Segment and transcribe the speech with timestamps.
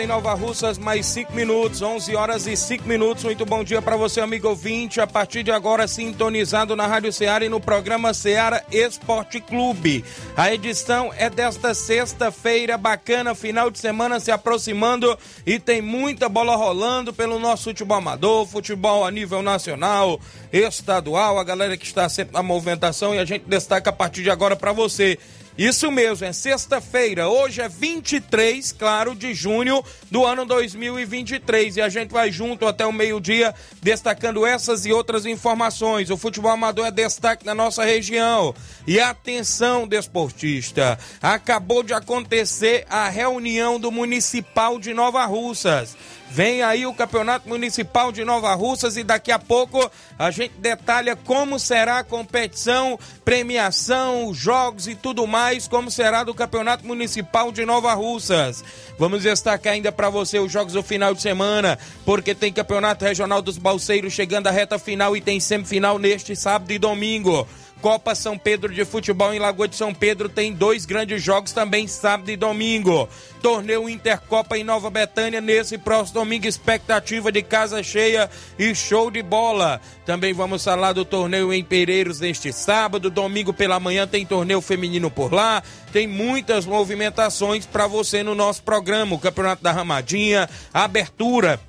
[0.00, 3.24] Em Nova Russas, mais 5 minutos, 11 horas e 5 minutos.
[3.24, 5.00] Muito bom dia para você, amigo ouvinte.
[5.00, 10.04] A partir de agora, sintonizado na Rádio Ceará e no programa Ceará Esporte Clube.
[10.36, 16.54] A edição é desta sexta-feira, bacana, final de semana se aproximando e tem muita bola
[16.54, 20.20] rolando pelo nosso futebol amador, futebol a nível nacional,
[20.52, 24.30] estadual, a galera que está sempre na movimentação e a gente destaca a partir de
[24.30, 25.18] agora para você.
[25.58, 27.28] Isso mesmo, é sexta-feira.
[27.28, 31.78] Hoje é 23, claro, de junho do ano 2023.
[31.78, 36.10] E a gente vai junto até o meio-dia destacando essas e outras informações.
[36.10, 38.54] O futebol amador é destaque na nossa região.
[38.86, 45.96] E atenção, desportista, acabou de acontecer a reunião do Municipal de Nova Russas.
[46.30, 51.16] Vem aí o Campeonato Municipal de Nova Russas e daqui a pouco a gente detalha
[51.16, 57.64] como será a competição, premiação, jogos e tudo mais, como será do Campeonato Municipal de
[57.64, 58.62] Nova Russas.
[58.98, 63.40] Vamos destacar ainda para você os jogos do final de semana, porque tem Campeonato Regional
[63.40, 67.48] dos Balseiros chegando à reta final e tem semifinal neste sábado e domingo.
[67.80, 71.86] Copa São Pedro de Futebol em Lagoa de São Pedro tem dois grandes jogos também
[71.86, 73.08] sábado e domingo.
[73.40, 78.28] Torneio Intercopa em Nova Betânia nesse próximo domingo, expectativa de casa cheia
[78.58, 79.80] e show de bola.
[80.04, 85.10] Também vamos falar do torneio em Pereiros neste sábado, domingo pela manhã tem torneio feminino
[85.10, 85.62] por lá.
[85.92, 91.60] Tem muitas movimentações para você no nosso programa, o Campeonato da Ramadinha, abertura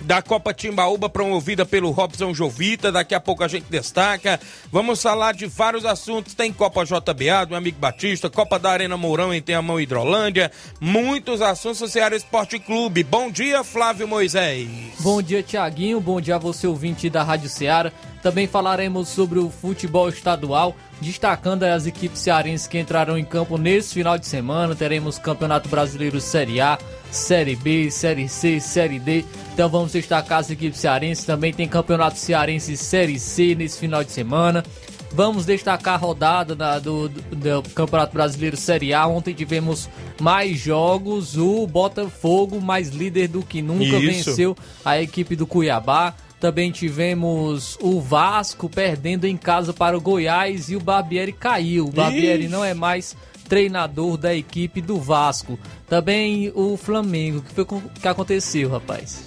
[0.00, 2.92] da Copa Timbaúba promovida pelo Robson Jovita.
[2.92, 4.40] Daqui a pouco a gente destaca.
[4.70, 6.34] Vamos falar de vários assuntos.
[6.34, 10.50] Tem Copa JBA do amigo Batista, Copa da Arena Mourão em Tenhamão Hidrolândia.
[10.80, 13.02] Muitos assuntos do Ceará Esporte Clube.
[13.04, 14.68] Bom dia, Flávio Moisés.
[15.00, 16.00] Bom dia, Tiaguinho.
[16.00, 17.92] Bom dia a você, ouvinte da Rádio Ceará.
[18.22, 23.94] Também falaremos sobre o futebol estadual, destacando as equipes cearenses que entrarão em campo nesse
[23.94, 24.74] final de semana.
[24.74, 26.78] Teremos Campeonato Brasileiro Série A,
[27.10, 29.24] Série B, Série C, Série D.
[29.52, 31.24] Então vamos destacar as equipes cearenses.
[31.24, 34.64] Também tem Campeonato Cearense Série C nesse final de semana.
[35.12, 39.06] Vamos destacar a rodada da, do, do, do, Campeonato Brasileiro Série A.
[39.06, 39.88] Ontem tivemos
[40.20, 41.38] mais jogos.
[41.38, 44.00] O Botafogo, mais líder do que nunca, Isso.
[44.30, 46.14] venceu a equipe do Cuiabá.
[46.40, 51.86] Também tivemos o Vasco perdendo em casa para o Goiás e o Barbieri caiu.
[51.86, 52.52] O Barbieri Ixi.
[52.52, 53.16] não é mais
[53.48, 55.58] treinador da equipe do Vasco.
[55.88, 57.38] Também o Flamengo.
[57.38, 57.64] O que foi
[58.00, 59.24] que aconteceu, rapaz?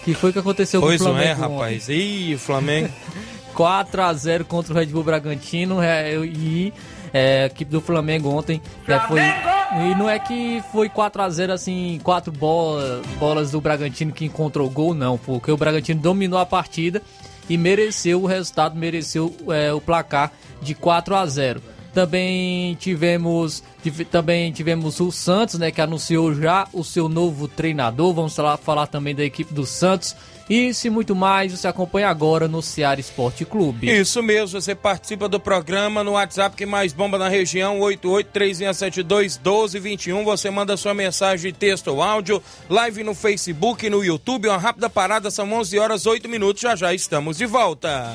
[0.00, 1.40] O que foi que aconteceu Pois com o não Flamengo?
[1.42, 1.54] é, ontem?
[1.54, 1.88] rapaz.
[1.88, 2.88] Ih, o Flamengo.
[3.54, 6.72] 4 a 0 contra o Red Bull Bragantino é, e
[7.14, 11.30] é, a equipe do Flamengo ontem é, foi e não é que foi 4 a
[11.30, 16.38] 0 assim, quatro bola, bolas do Bragantino que encontrou gol não, porque o Bragantino dominou
[16.38, 17.00] a partida
[17.48, 20.30] e mereceu o resultado, mereceu é, o placar
[20.60, 21.62] de 4 a 0.
[21.92, 28.12] Também tivemos tive- também tivemos o Santos, né, que anunciou já o seu novo treinador.
[28.12, 30.16] Vamos falar, falar também da equipe do Santos.
[30.48, 33.90] Isso e muito mais você acompanha agora no Ceará Esporte Clube.
[33.90, 40.22] Isso mesmo, você participa do programa no WhatsApp que mais bomba na região, 8836721221.
[40.24, 44.48] Você manda sua mensagem texto ou áudio, live no Facebook, no YouTube.
[44.48, 46.62] Uma rápida parada, são 11 horas 8 minutos.
[46.62, 48.14] Já já estamos de volta.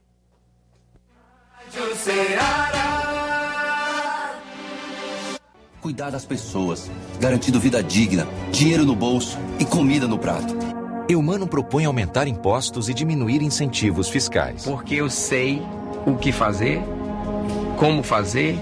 [5.80, 6.90] Cuidar das pessoas,
[7.20, 10.52] garantindo vida digna, dinheiro no bolso e comida no prato.
[11.08, 14.64] Eumano propõe aumentar impostos e diminuir incentivos fiscais.
[14.64, 15.62] Porque eu sei
[16.04, 16.80] o que fazer,
[17.78, 18.58] como fazer.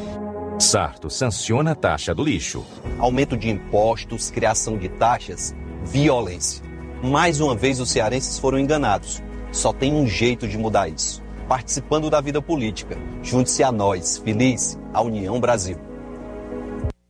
[0.59, 2.63] Sarto sanciona a taxa do lixo.
[2.99, 6.74] Aumento de impostos, criação de taxas, violência.
[7.05, 9.23] Mais uma vez os cearenses foram enganados.
[9.53, 11.23] Só tem um jeito de mudar isso.
[11.47, 12.97] Participando da vida política.
[13.23, 15.77] Junte-se a nós, feliz, a União Brasil.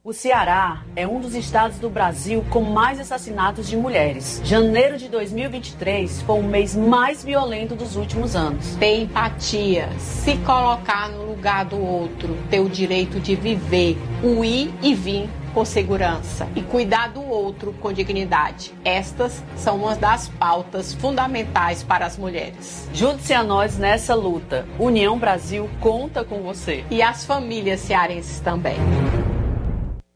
[0.03, 4.41] O Ceará é um dos estados do Brasil com mais assassinatos de mulheres.
[4.43, 8.75] Janeiro de 2023 foi o mês mais violento dos últimos anos.
[8.75, 14.75] Ter empatia, se colocar no lugar do outro, ter o direito de viver, o ir
[14.83, 18.75] e vir com segurança e cuidar do outro com dignidade.
[18.85, 22.89] Estas são uma das pautas fundamentais para as mulheres.
[22.93, 24.67] Junte-se a nós nessa luta.
[24.79, 26.85] União Brasil conta com você.
[26.91, 28.77] E as famílias cearenses também.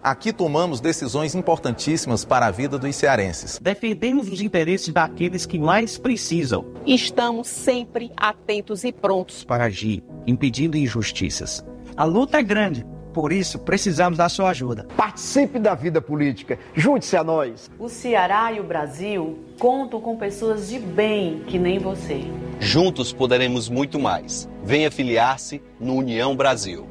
[0.01, 3.59] Aqui tomamos decisões importantíssimas para a vida dos cearenses.
[3.61, 6.65] Defendemos os interesses daqueles que mais precisam.
[6.87, 11.65] Estamos sempre atentos e prontos para agir, impedindo injustiças.
[11.97, 14.87] A luta é grande, por isso precisamos da sua ajuda.
[14.97, 17.71] Participe da vida política, junte-se a nós.
[17.79, 22.23] O Ceará e o Brasil contam com pessoas de bem que nem você.
[22.61, 24.49] Juntos poderemos muito mais.
[24.65, 26.87] Venha filiar-se no União Brasil.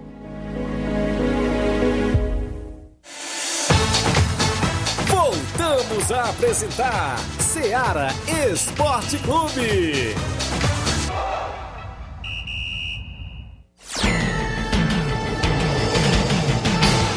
[5.07, 8.07] Voltamos a apresentar Seara
[8.51, 10.15] Esporte Clube.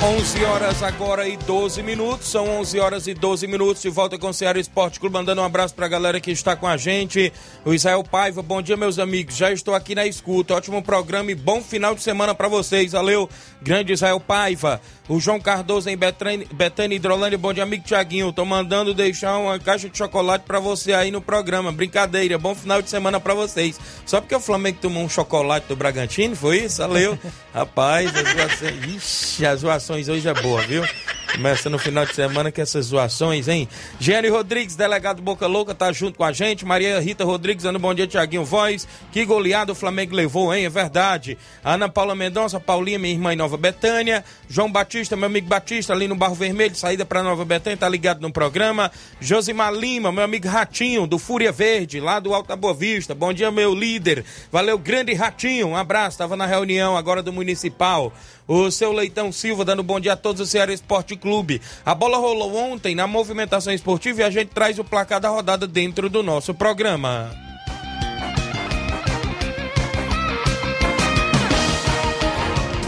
[0.03, 4.31] 11 horas agora e 12 minutos, são 11 horas e 12 minutos, de volta com
[4.31, 7.31] o Ceará Esporte Clube, mandando um abraço pra galera que está com a gente,
[7.67, 11.35] o Israel Paiva, bom dia meus amigos, já estou aqui na escuta, ótimo programa e
[11.35, 13.29] bom final de semana para vocês, valeu,
[13.61, 14.81] grande Israel Paiva,
[15.11, 19.59] o João Cardoso em Betânia, Betânia Hidrolândia, bom dia amigo Tiaguinho, tô mandando deixar uma
[19.59, 23.79] caixa de chocolate para você aí no programa, brincadeira, bom final de semana para vocês,
[24.07, 26.79] só porque o Flamengo tomou um chocolate do Bragantino, foi isso?
[26.79, 27.19] Valeu,
[27.53, 30.85] rapaz, as zoações, ixi, as zoações hoje é boa, viu?
[31.33, 33.69] Começa no final de semana com essas zoações, hein?
[33.99, 36.67] Gênio Rodrigues, delegado Boca Louca, tá junto com a gente.
[36.67, 38.87] Maria Rita Rodrigues, dando bom dia, Tiaguinho Voz.
[39.13, 40.65] Que goleado o Flamengo levou, hein?
[40.65, 41.39] É verdade.
[41.65, 44.25] Ana Paula Mendonça, Paulinha, minha irmã em Nova Betânia.
[44.49, 48.21] João Batista, meu amigo Batista, ali no Barro Vermelho, saída pra Nova Betânia, tá ligado
[48.21, 48.91] no programa.
[49.21, 53.15] Josimar Lima, meu amigo Ratinho, do Fúria Verde, lá do Alto da Boa Vista.
[53.15, 54.25] Bom dia, meu líder.
[54.51, 55.69] Valeu, grande Ratinho.
[55.69, 58.13] Um abraço, tava na reunião agora do Municipal.
[58.53, 61.63] O seu Leitão Silva dando bom dia a todos o Ceará Esporte Clube.
[61.87, 65.69] A bola rolou ontem na movimentação esportiva e a gente traz o placar da rodada
[65.69, 67.31] dentro do nosso programa.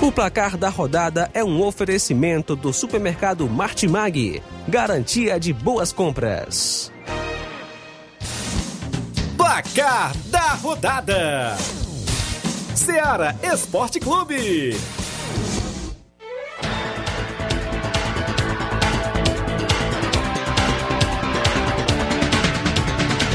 [0.02, 4.42] O placar da rodada é um oferecimento do supermercado Martimag.
[4.66, 6.90] Garantia de boas compras.
[9.37, 11.57] Placar da rodada:
[12.75, 14.76] Ceará Esporte Clube.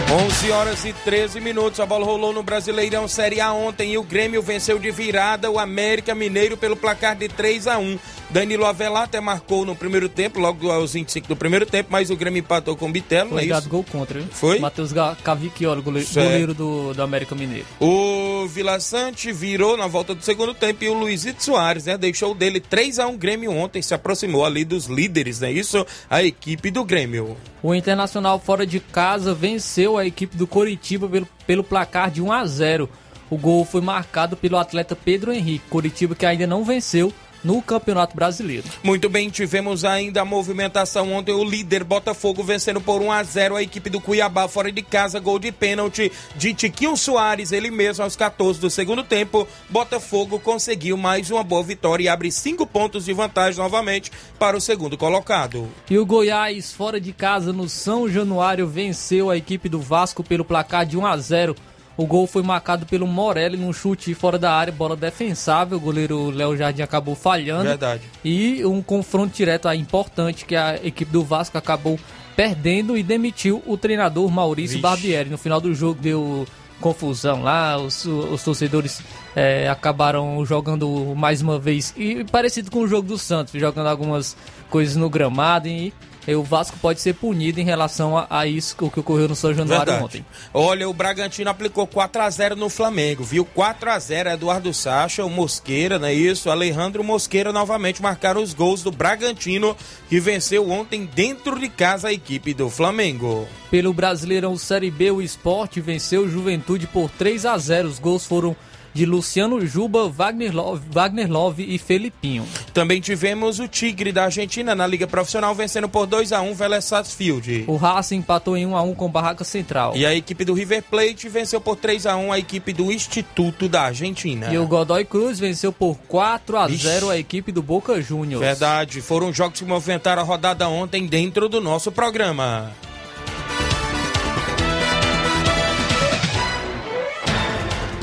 [0.10, 1.82] 11 horas e 13 minutos.
[1.82, 5.60] A bola rolou no Brasileirão Série A ontem e o Grêmio venceu de virada o
[5.60, 8.00] América Mineiro pelo placar de 3 a 1.
[8.30, 12.16] Danilo Avelar até marcou no primeiro tempo, logo aos 25 do primeiro tempo, mas o
[12.16, 13.70] Grêmio empatou com o Bitelo, é Foi dado isso?
[13.70, 14.28] gol contra, viu?
[14.32, 14.60] Foi?
[14.60, 14.92] Matheus
[15.24, 17.66] Cavicchioli, goleiro, goleiro do, do América Mineiro.
[17.80, 22.36] O Vila Sante virou na volta do segundo tempo e o Luizito Soares, né, deixou
[22.36, 25.52] dele 3 a 1 Grêmio ontem, se aproximou ali dos líderes, né?
[25.52, 27.38] Isso, a equipe do Grêmio.
[27.64, 32.32] O Internacional fora de casa venceu a equipe do Coritiba pelo, pelo placar de 1
[32.32, 32.90] a 0.
[33.30, 37.14] O gol foi marcado pelo atleta Pedro Henrique, Coritiba que ainda não venceu
[37.48, 38.68] no Campeonato Brasileiro.
[38.84, 43.56] Muito bem, tivemos ainda a movimentação ontem, o líder Botafogo vencendo por 1 a 0
[43.56, 48.04] a equipe do Cuiabá fora de casa, gol de pênalti de Tiquinho Soares, ele mesmo
[48.04, 49.48] aos 14 do segundo tempo.
[49.70, 54.62] Botafogo conseguiu mais uma boa vitória e abre cinco pontos de vantagem novamente para o
[54.62, 55.70] segundo colocado.
[55.90, 60.44] E o Goiás, fora de casa no São Januário, venceu a equipe do Vasco pelo
[60.44, 61.56] placar de 1 a 0.
[61.98, 65.78] O gol foi marcado pelo Morelli num chute fora da área, bola defensável.
[65.78, 67.64] O goleiro Léo Jardim acabou falhando.
[67.64, 68.04] Verdade.
[68.24, 72.00] E um confronto direto aí importante que a equipe do Vasco acabou
[72.36, 74.82] perdendo e demitiu o treinador Maurício Vixe.
[74.82, 75.30] Barbieri.
[75.32, 76.46] No final do jogo deu
[76.80, 79.02] confusão lá, os, os torcedores
[79.36, 84.38] eh, acabaram jogando mais uma vez, e parecido com o jogo do Santos, jogando algumas
[84.70, 85.92] coisas no gramado e
[86.36, 89.54] o Vasco pode ser punido em relação a, a isso o que ocorreu no São
[89.54, 90.04] Januário Verdade.
[90.04, 90.26] ontem.
[90.54, 93.46] Olha, o Bragantino aplicou 4 a 0 no Flamengo, viu?
[93.46, 96.50] 4 a 0 Eduardo Sacha, o Mosqueira, não é isso?
[96.50, 99.76] Alejandro Mosqueira novamente marcaram os gols do Bragantino,
[100.10, 103.48] que venceu ontem dentro de casa a equipe do Flamengo.
[103.72, 108.26] Pelo Brasileirão Série B, o Sport venceu o Juventude por 3 a 0 Os gols
[108.26, 108.56] foram
[108.98, 112.44] de Luciano Juba, Wagner Love, Wagner Love e Felipinho.
[112.74, 116.86] Também tivemos o Tigre da Argentina na Liga Profissional vencendo por 2 a 1 Vélez
[116.86, 117.66] Sarsfield.
[117.68, 119.96] O Racing empatou em 1 a 1 com Barraca Central.
[119.96, 123.70] E a equipe do River Plate venceu por 3 a 1 a equipe do Instituto
[123.70, 124.52] da Argentina.
[124.52, 126.88] E o Godoy Cruz venceu por 4 a Ixi.
[126.88, 128.44] 0 a equipe do Boca Juniors.
[128.44, 132.74] Verdade, foram jogos que movimentaram a rodada ontem dentro do nosso programa.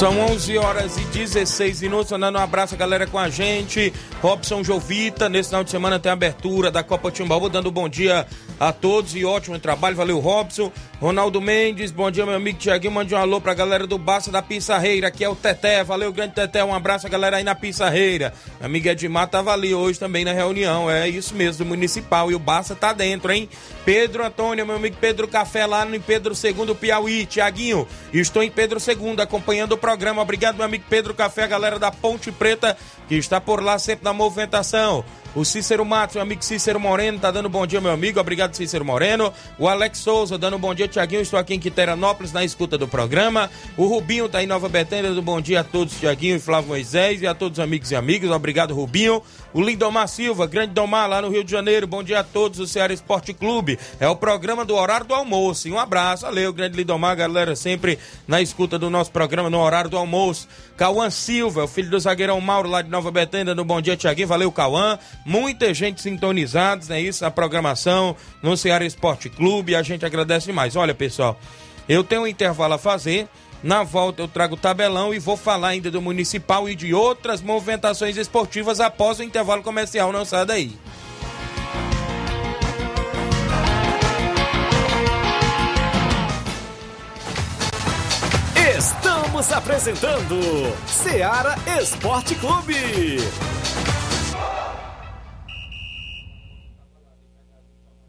[0.00, 3.92] São 11 horas e 16 minutos, mandando um abraço galera com a gente.
[4.22, 8.26] Robson Jovita, nesse final de semana tem a abertura da Copa Timbaúba, dando bom dia
[8.58, 9.96] a todos e ótimo trabalho.
[9.96, 10.72] Valeu, Robson.
[11.00, 12.92] Ronaldo Mendes, bom dia, meu amigo Tiaguinho.
[12.92, 15.82] Mande um alô pra galera do Baça da Pissarreira, aqui é o Teté.
[15.82, 16.62] Valeu, grande Teté.
[16.62, 18.34] Um abraço galera aí na Pissarreira.
[18.58, 20.90] Minha amiga Edmar tava ali hoje também na reunião.
[20.90, 22.30] É isso mesmo, do Municipal.
[22.30, 23.48] E o Baça tá dentro, hein?
[23.84, 27.24] Pedro Antônio, meu amigo Pedro Café lá no Pedro II Piauí.
[27.24, 30.22] Tiaguinho, estou em Pedro II acompanhando o programa.
[30.22, 32.76] Obrigado, meu amigo Pedro Café, a galera da Ponte Preta,
[33.08, 35.04] que está por lá sempre na movimentação.
[35.32, 38.18] O Cícero Matos, meu amigo Cícero Moreno, tá dando bom dia, meu amigo.
[38.18, 39.32] Obrigado, Cícero Moreno.
[39.60, 41.22] O Alex Souza, dando bom dia, Tiaguinho.
[41.22, 43.48] Estou aqui em Quiteranópolis, na escuta do programa.
[43.76, 47.22] O Rubinho tá em Nova Betânia, dando bom dia a todos, Tiaguinho e Flávio Moisés,
[47.22, 48.28] e a todos os amigos e amigas.
[48.32, 49.22] Obrigado, Rubinho.
[49.52, 51.86] O Lindomar Silva, grande Domar, lá no Rio de Janeiro.
[51.86, 53.78] Bom dia a todos, o Ceará Esporte Clube.
[54.00, 55.68] É o programa do horário do almoço.
[55.68, 59.88] E um abraço, valeu, grande Lindomar, galera, sempre na escuta do nosso programa no horário
[59.88, 60.48] do almoço.
[60.76, 64.26] Cauã Silva, o filho do zagueirão Mauro, lá de Nova Betânia, dando bom dia, Tiaguinho.
[64.26, 64.98] Valeu, Cauã.
[65.30, 67.00] Muita gente sintonizados, né?
[67.00, 69.76] Isso, a programação no Ceará Esporte Clube.
[69.76, 70.74] A gente agradece demais.
[70.74, 71.38] Olha, pessoal,
[71.88, 73.28] eu tenho um intervalo a fazer.
[73.62, 77.40] Na volta eu trago o tabelão e vou falar ainda do Municipal e de outras
[77.40, 80.10] movimentações esportivas após o intervalo comercial.
[80.10, 80.76] Não sai daí.
[88.76, 90.40] Estamos apresentando
[90.88, 93.20] Seara Esporte Clube.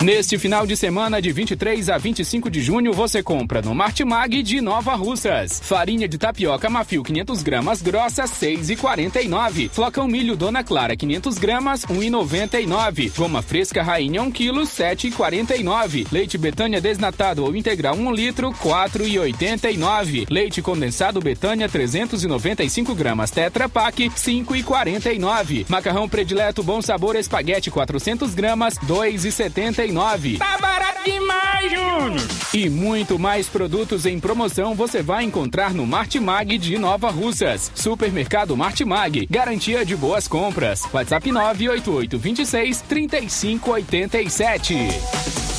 [0.04, 4.60] Neste final de semana, de 23 a 25 de junho, você compra no Martimag de
[4.60, 5.62] Nova Russas.
[5.64, 9.70] Farinha de tapioca Mafio 500 gramas grossa, 6,49.
[9.70, 13.16] Flocão milho Dona Clara 500 gramas, 1,99.
[13.16, 16.08] Goma fresca Rainha 1 kg, 7,49.
[16.12, 20.26] Leite Betânia desnatado ou integral 1 litro, 4,89.
[20.32, 25.68] Leite condensado Betânia 395 gramas Tetra Pak, 5,49.
[25.70, 29.91] Macarrão predileto Bom Sabor Espaguete 400 gramas, 2,79.
[30.38, 32.28] Tá barato demais, Júnior!
[32.54, 37.72] E muito mais produtos em promoção você vai encontrar no Martimag de Nova Russas.
[37.74, 40.84] Supermercado Martimag, garantia de boas compras.
[40.94, 45.51] WhatsApp 988 26 3587.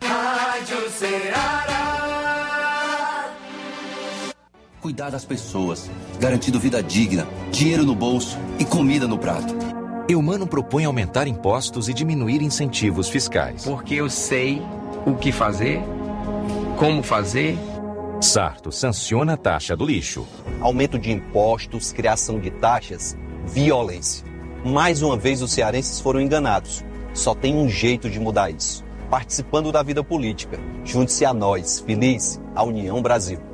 [0.03, 1.80] Rádio Ceará.
[4.81, 9.55] Cuidar das pessoas, garantindo vida digna, dinheiro no bolso e comida no prato.
[10.09, 13.65] Eumano propõe aumentar impostos e diminuir incentivos fiscais.
[13.65, 14.63] Porque eu sei
[15.05, 15.83] o que fazer,
[16.79, 17.59] como fazer.
[18.23, 20.27] Sarto sanciona a taxa do lixo.
[20.63, 23.15] Aumento de impostos, criação de taxas,
[23.47, 24.25] violência.
[24.65, 26.83] Mais uma vez os cearenses foram enganados.
[27.13, 28.83] Só tem um jeito de mudar isso.
[29.11, 30.59] Participando da vida política.
[30.87, 33.50] Junte-se a nós, feliz, a União Brasil.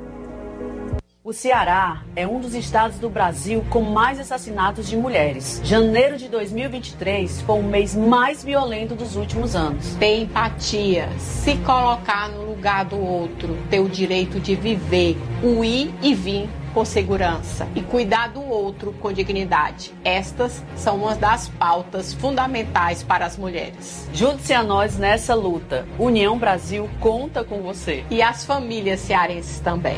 [1.27, 5.59] O Ceará é um dos estados do Brasil com mais assassinatos de mulheres.
[5.61, 9.93] Janeiro de 2023 foi o mês mais violento dos últimos anos.
[9.95, 15.93] Ter empatia, se colocar no lugar do outro, ter o direito de viver, o ir
[16.01, 19.93] e vir com segurança e cuidar do outro com dignidade.
[20.05, 24.07] Estas são uma das pautas fundamentais para as mulheres.
[24.13, 25.85] Junte-se a nós nessa luta.
[25.99, 28.05] União Brasil conta com você.
[28.09, 29.97] E as famílias cearenses também.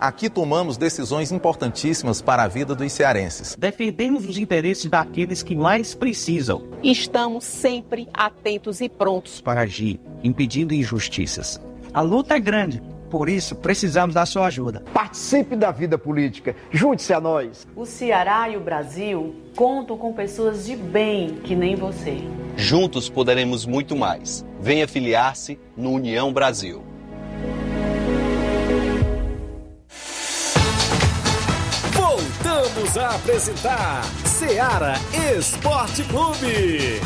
[0.00, 3.54] Aqui tomamos decisões importantíssimas para a vida dos cearenses.
[3.54, 6.62] Defendemos os interesses daqueles que mais precisam.
[6.82, 11.60] Estamos sempre atentos e prontos para agir, impedindo injustiças.
[11.92, 14.82] A luta é grande, por isso precisamos da sua ajuda.
[14.94, 17.68] Participe da vida política, junte-se a nós.
[17.76, 22.16] O Ceará e o Brasil contam com pessoas de bem que nem você.
[22.56, 24.46] Juntos poderemos muito mais.
[24.58, 26.89] Venha filiar-se no União Brasil.
[32.98, 34.94] A apresentar Seara
[35.38, 37.00] Esporte Clube.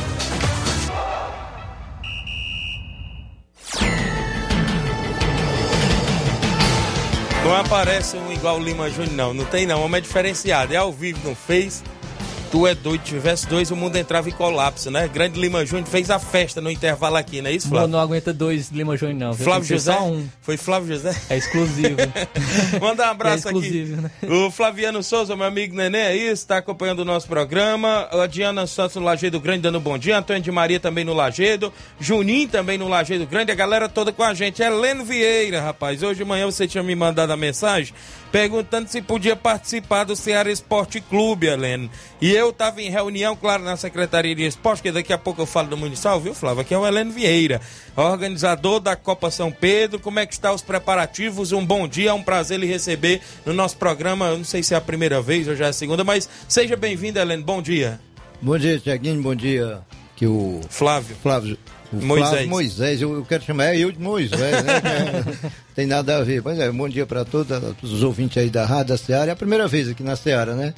[7.44, 9.34] Não aparece um igual Lima Júnior, não.
[9.34, 9.82] Não tem não.
[9.82, 10.72] O homem é diferenciado.
[10.72, 11.82] É ao vivo no Face
[12.50, 15.08] Tu é doido, tivesse dois, o mundo entrava em colapso, né?
[15.08, 17.88] Grande Lima Júnior fez a festa no intervalo aqui, não é isso, Flávio?
[17.88, 19.34] Não, não aguenta dois Lima Júnior, não.
[19.34, 19.92] Flávio José?
[19.92, 20.28] Só um.
[20.40, 21.14] Foi Flávio José?
[21.28, 21.96] É exclusivo.
[22.80, 23.84] Manda um abraço é aqui.
[23.84, 24.10] Né?
[24.28, 28.08] O Flaviano Souza, meu amigo Nenê, é isso, está acompanhando o nosso programa.
[28.10, 30.18] A Diana Santos no Lagedo Grande dando um bom dia.
[30.18, 31.72] Antônio de Maria também no Lagedo.
[31.98, 33.52] Juninho também no Lagedo Grande.
[33.52, 34.62] A galera toda com a gente.
[34.62, 36.02] Heleno Vieira, rapaz.
[36.02, 37.94] Hoje de manhã você tinha me mandado a mensagem
[38.34, 41.88] perguntando se podia participar do Ceará Esporte Clube, Heleno.
[42.20, 45.46] E eu estava em reunião, claro, na Secretaria de Esporte, que daqui a pouco eu
[45.46, 46.62] falo do Municipal, viu, Flávio?
[46.62, 47.60] Aqui é o Heleno Vieira,
[47.94, 50.00] organizador da Copa São Pedro.
[50.00, 51.52] Como é que estão os preparativos?
[51.52, 54.26] Um bom dia, é um prazer lhe receber no nosso programa.
[54.26, 56.74] Eu não sei se é a primeira vez ou já é a segunda, mas seja
[56.74, 57.44] bem-vindo, Heleno.
[57.44, 58.00] Bom dia.
[58.42, 59.22] Bom dia, Tiaguinho.
[59.22, 59.78] Bom dia.
[60.16, 61.14] Que o Flávio.
[61.22, 61.56] Flávio
[62.02, 62.30] Moisés.
[62.30, 64.80] Flávio Moisés, eu, eu, quero chamar é eu de Moisés, né?
[65.74, 66.42] tem nada a ver.
[66.42, 67.50] Pois é, bom dia para todos,
[67.82, 69.30] os ouvintes aí da Rádio da Seara.
[69.30, 70.74] É a primeira vez aqui na Seara, né?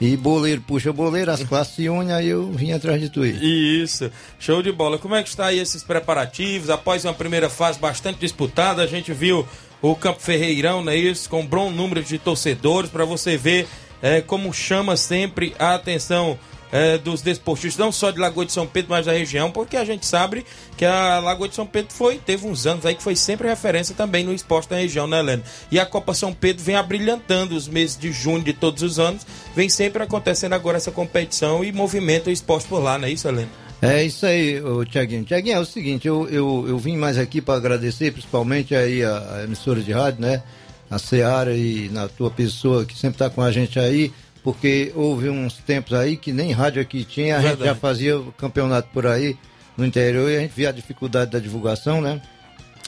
[0.00, 3.82] E boleiro puxa boleiro, as classes se unem, aí eu vim atrás de tu aí.
[3.82, 4.98] Isso, show de bola.
[4.98, 6.68] Como é que está aí esses preparativos?
[6.68, 9.46] Após uma primeira fase bastante disputada, a gente viu
[9.80, 11.30] o Campo Ferreirão, não é isso?
[11.30, 13.66] Com um bom número de torcedores, para você ver
[14.02, 16.38] é, como chama sempre a atenção
[16.72, 19.84] é, dos desportistas, não só de Lagoa de São Pedro, mas da região, porque a
[19.84, 20.44] gente sabe
[20.76, 23.94] que a Lagoa de São Pedro foi, teve uns anos aí que foi sempre referência
[23.94, 25.42] também no esporte da região, né, Helena?
[25.70, 29.26] E a Copa São Pedro vem abrilhantando os meses de junho de todos os anos,
[29.54, 33.28] vem sempre acontecendo agora essa competição e movimenta o esporte por lá, não é isso,
[33.28, 33.66] Helena?
[33.80, 35.24] É isso aí, Tiaguinho.
[35.24, 39.36] Tiaguinho, é o seguinte, eu, eu, eu vim mais aqui para agradecer, principalmente aí a,
[39.36, 40.42] a, emissora de rádio, né?
[40.90, 44.12] A Seara e na tua pessoa que sempre está com a gente aí,
[44.46, 47.58] porque houve uns tempos aí que nem rádio aqui tinha, a Verdade.
[47.58, 49.36] gente já fazia campeonato por aí
[49.76, 52.22] no interior e a gente via a dificuldade da divulgação, né?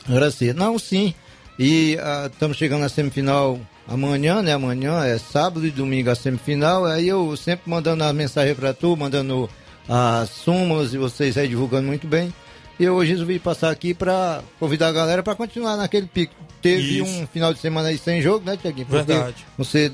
[0.08, 0.54] Agradecer.
[0.54, 1.12] Não, sim.
[1.58, 1.96] E
[2.30, 4.52] estamos ah, chegando na semifinal amanhã, né?
[4.52, 6.84] Amanhã é sábado e domingo a semifinal.
[6.84, 9.50] Aí eu sempre mandando a mensagem para tu, mandando
[9.88, 12.32] as súmulas e vocês aí divulgando muito bem.
[12.78, 16.36] E eu hoje resolvi passar aqui para convidar a galera para continuar naquele pico.
[16.62, 17.04] Teve Isso.
[17.04, 18.86] um final de semana aí sem jogo, né, Tiaguinho?
[18.86, 19.44] Verdade.
[19.56, 19.90] Você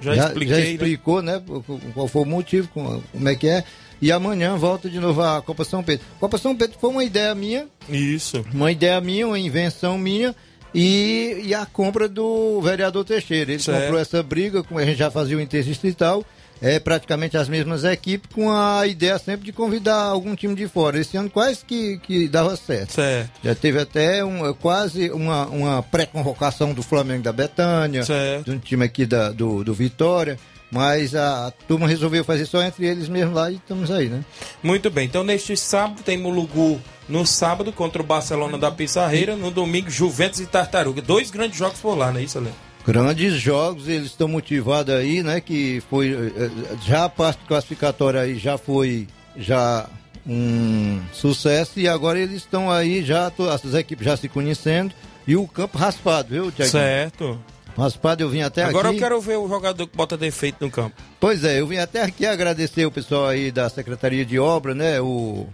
[0.00, 0.70] já, já, expliquei, já né?
[0.70, 1.42] explicou, né?
[1.46, 1.62] né?
[1.94, 3.64] Qual foi o motivo, como é que é.
[4.00, 6.04] E amanhã volta de novo a Copa São Pedro.
[6.20, 7.66] Copa São Pedro foi uma ideia minha.
[7.88, 8.44] Isso.
[8.52, 10.34] Uma ideia minha, uma invenção minha.
[10.76, 13.52] E, e a compra do vereador Teixeira.
[13.52, 13.80] Ele certo.
[13.80, 16.24] comprou essa briga, como a gente já fazia o interdistrital
[16.60, 20.98] é praticamente as mesmas equipes, com a ideia sempre de convidar algum time de fora.
[20.98, 22.94] Esse ano quase que, que dava certo.
[22.94, 23.30] certo.
[23.42, 28.44] Já teve até um, quase uma, uma pré-convocação do Flamengo da Betânia, certo.
[28.44, 30.38] de um time aqui da, do, do Vitória.
[30.76, 34.24] Mas a, a, turma resolveu fazer só entre eles mesmo lá e estamos aí, né?
[34.62, 35.06] Muito bem.
[35.06, 39.34] Então, neste sábado, tem Mulugu no sábado contra o Barcelona da Pissarreira.
[39.36, 41.00] No domingo, Juventus e Tartaruga.
[41.00, 42.52] Dois grandes jogos por lá, não é isso, Léo?
[42.86, 45.40] Grandes jogos, eles estão motivados aí, né?
[45.40, 46.12] Que foi.
[46.12, 46.50] Eh,
[46.84, 49.88] já a parte classificatória aí já foi já
[50.26, 54.94] um sucesso e agora eles estão aí, já, as equipes já se conhecendo.
[55.26, 56.70] E o campo raspado, viu, Tiago?
[56.70, 57.40] Certo.
[57.76, 58.96] Raspado, eu vim até Agora aqui.
[58.98, 60.94] Agora eu quero ver o jogador que bota defeito no campo.
[61.20, 65.00] Pois é, eu vim até aqui agradecer o pessoal aí da Secretaria de Obra, né?
[65.00, 65.46] O,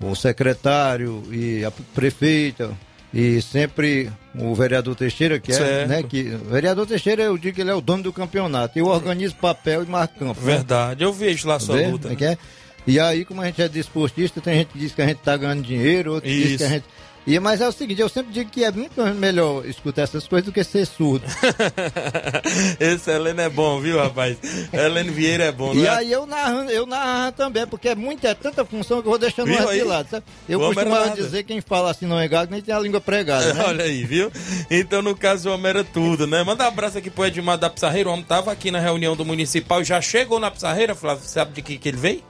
[0.00, 2.70] o secretário e a prefeita,
[3.12, 5.88] e sempre o vereador Teixeira, que é, certo.
[5.88, 6.02] né?
[6.02, 8.78] Que, o vereador Teixeira, eu digo que ele é o dono do campeonato.
[8.78, 10.40] Eu organizo papel e marco campo.
[10.40, 10.54] Né?
[10.54, 11.06] Verdade, né?
[11.06, 12.08] eu vejo lá a sua luta.
[12.08, 12.38] É, é?
[12.86, 15.36] E aí, como a gente é desportista, tem gente que diz que a gente tá
[15.36, 16.84] ganhando dinheiro, outros diz que a gente
[17.26, 20.46] e, mas é o seguinte, eu sempre digo que é muito melhor escutar essas coisas
[20.46, 21.24] do que ser surdo.
[22.80, 24.36] Esse Helena é bom, viu, rapaz?
[24.72, 25.88] Helena Vieira é bom, E é?
[25.88, 29.18] aí eu narro, eu narro também, porque é, muito, é tanta função que eu vou
[29.18, 30.24] deixando viu de lado, sabe?
[30.48, 33.54] Eu costumava dizer que quem fala assim não é gago, nem tem a língua pregada,
[33.54, 33.62] né?
[33.66, 34.30] Olha aí, viu?
[34.70, 36.42] Então, no caso, o homem era tudo, né?
[36.42, 39.24] Manda um abraço aqui pro Edmar da Pissarreira, o homem tava aqui na reunião do
[39.24, 42.22] municipal, já chegou na Pissarreira, Flávio, sabe de que, que ele veio?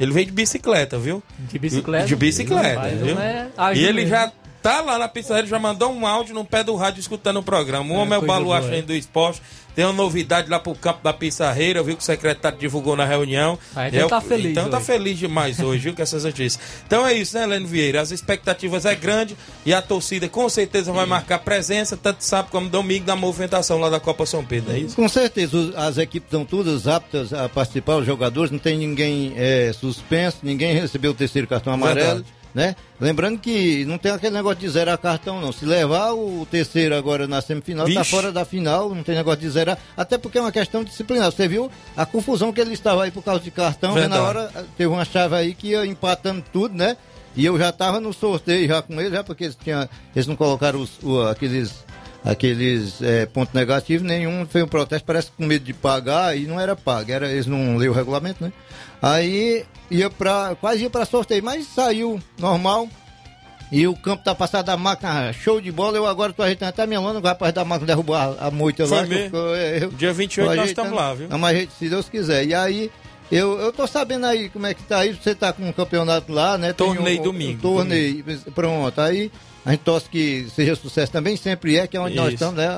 [0.00, 1.22] Ele veio de bicicleta, viu?
[1.38, 2.06] De bicicleta?
[2.06, 3.18] De bicicleta, viu?
[3.18, 4.30] É e ele já
[4.62, 7.92] tá lá na ele já mandou um áudio no pé do rádio escutando o programa.
[7.92, 9.42] O homem é o baluarte do esporte.
[9.78, 13.56] Tem uma novidade lá pro campo da Pissarreira, viu que o secretário divulgou na reunião.
[13.76, 14.50] Aí é, tá feliz.
[14.50, 14.86] Então tá hoje.
[14.86, 16.60] tá feliz demais hoje, viu, com essas notícias.
[16.84, 18.00] Então é isso, né, Helene Vieira?
[18.00, 22.68] As expectativas é grande e a torcida com certeza vai marcar presença, tanto sábado como
[22.68, 24.96] domingo, na movimentação lá da Copa São Pedro, é isso?
[24.96, 29.72] Com certeza, as equipes estão todas aptas a participar, os jogadores, não tem ninguém é,
[29.72, 32.16] suspenso, ninguém recebeu o terceiro cartão amarelo.
[32.16, 32.74] Verdade né?
[33.00, 35.52] Lembrando que não tem aquele negócio de zerar cartão, não.
[35.52, 37.98] Se levar o terceiro agora na semifinal, tá Vixe.
[37.98, 39.78] tá fora da final, não tem negócio de zerar.
[39.96, 41.30] Até porque é uma questão disciplinar.
[41.30, 44.08] Você viu a confusão que ele estava aí por causa de cartão, né?
[44.08, 46.96] na hora teve uma chave aí que ia empatando tudo, né?
[47.36, 50.34] E eu já tava no sorteio já com ele, já porque eles, tinha, eles não
[50.34, 51.84] colocaram os, o, aqueles
[52.28, 56.60] aqueles é, pontos negativos, nenhum foi um protesto, parece com medo de pagar e não
[56.60, 58.52] era pago, era, eles não leram o regulamento, né?
[59.00, 62.86] Aí ia pra, quase ia para sorteio, mas saiu normal.
[63.70, 65.98] E o campo tá passado da máquina, show de bola.
[65.98, 68.86] Eu agora tô ajeitando até minha lona, o rapaz da máquina derrubou a, a moita
[68.86, 69.02] lá.
[69.02, 69.36] Mesmo.
[69.36, 71.28] Eu, eu, Dia 28 nós estamos lá, viu?
[71.28, 72.46] Não, mas se Deus quiser.
[72.46, 72.90] E aí,
[73.30, 75.12] eu, eu tô sabendo aí como é que tá aí.
[75.12, 76.72] Você tá com um campeonato lá, né?
[76.72, 77.58] Torneio um, domingo.
[77.58, 78.52] Um torneio, domingo.
[78.52, 78.98] pronto.
[79.02, 79.30] Aí
[79.64, 82.22] a gente torce que seja sucesso também, sempre é, que é onde Isso.
[82.22, 82.68] nós estamos, né?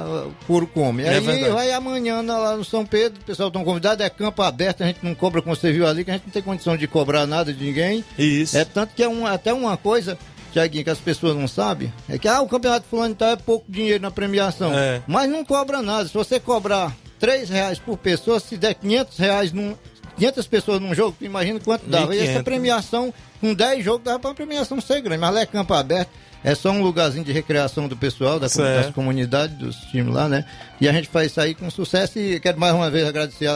[0.46, 1.02] Puro come.
[1.02, 1.52] É aí verdade.
[1.52, 5.00] vai amanhã lá no São Pedro, o pessoal estão convidados, é campo aberto, a gente
[5.02, 7.52] não cobra, como você viu ali, que a gente não tem condição de cobrar nada
[7.52, 8.04] de ninguém.
[8.18, 8.56] Isso.
[8.56, 10.18] É tanto que é um, até uma coisa,
[10.52, 13.64] Tiaguinho, que as pessoas não sabem, é que ah, o campeonato fulano tá, é pouco
[13.68, 14.76] dinheiro na premiação.
[14.76, 15.02] É.
[15.06, 16.08] Mas não cobra nada.
[16.08, 19.76] Se você cobrar 3 reais por pessoa, se der 500 reais num,
[20.16, 22.16] 500 pessoas num jogo, imagina quanto dava.
[22.16, 25.20] E essa premiação, com 10 jogos, dava para a premiação ser grande.
[25.20, 26.10] Mas lá é campo aberto.
[26.42, 30.44] É só um lugarzinho de recreação do pessoal, da, das comunidades, dos times lá, né?
[30.80, 33.46] E a gente faz isso aí com sucesso e quero mais uma vez agradecer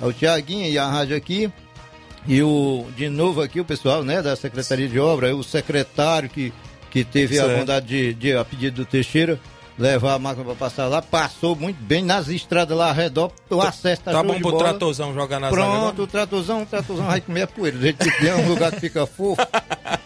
[0.00, 1.50] ao Tiaguinho e à rádio aqui.
[2.26, 6.52] E o, de novo aqui o pessoal, né, da Secretaria de Obra, o secretário que,
[6.90, 7.50] que teve certo.
[7.50, 9.40] a bondade de, de, a pedido do Teixeira,
[9.78, 13.60] levar a máquina para passar lá, passou muito bem nas estradas lá ao redor, o
[13.60, 17.42] acesso tá, tá bom pro tratorzão jogar na Pronto, o tratorzão, o tratorzão vai comer
[17.42, 19.40] a poeira, do jeito que é um lugar que fica fofo.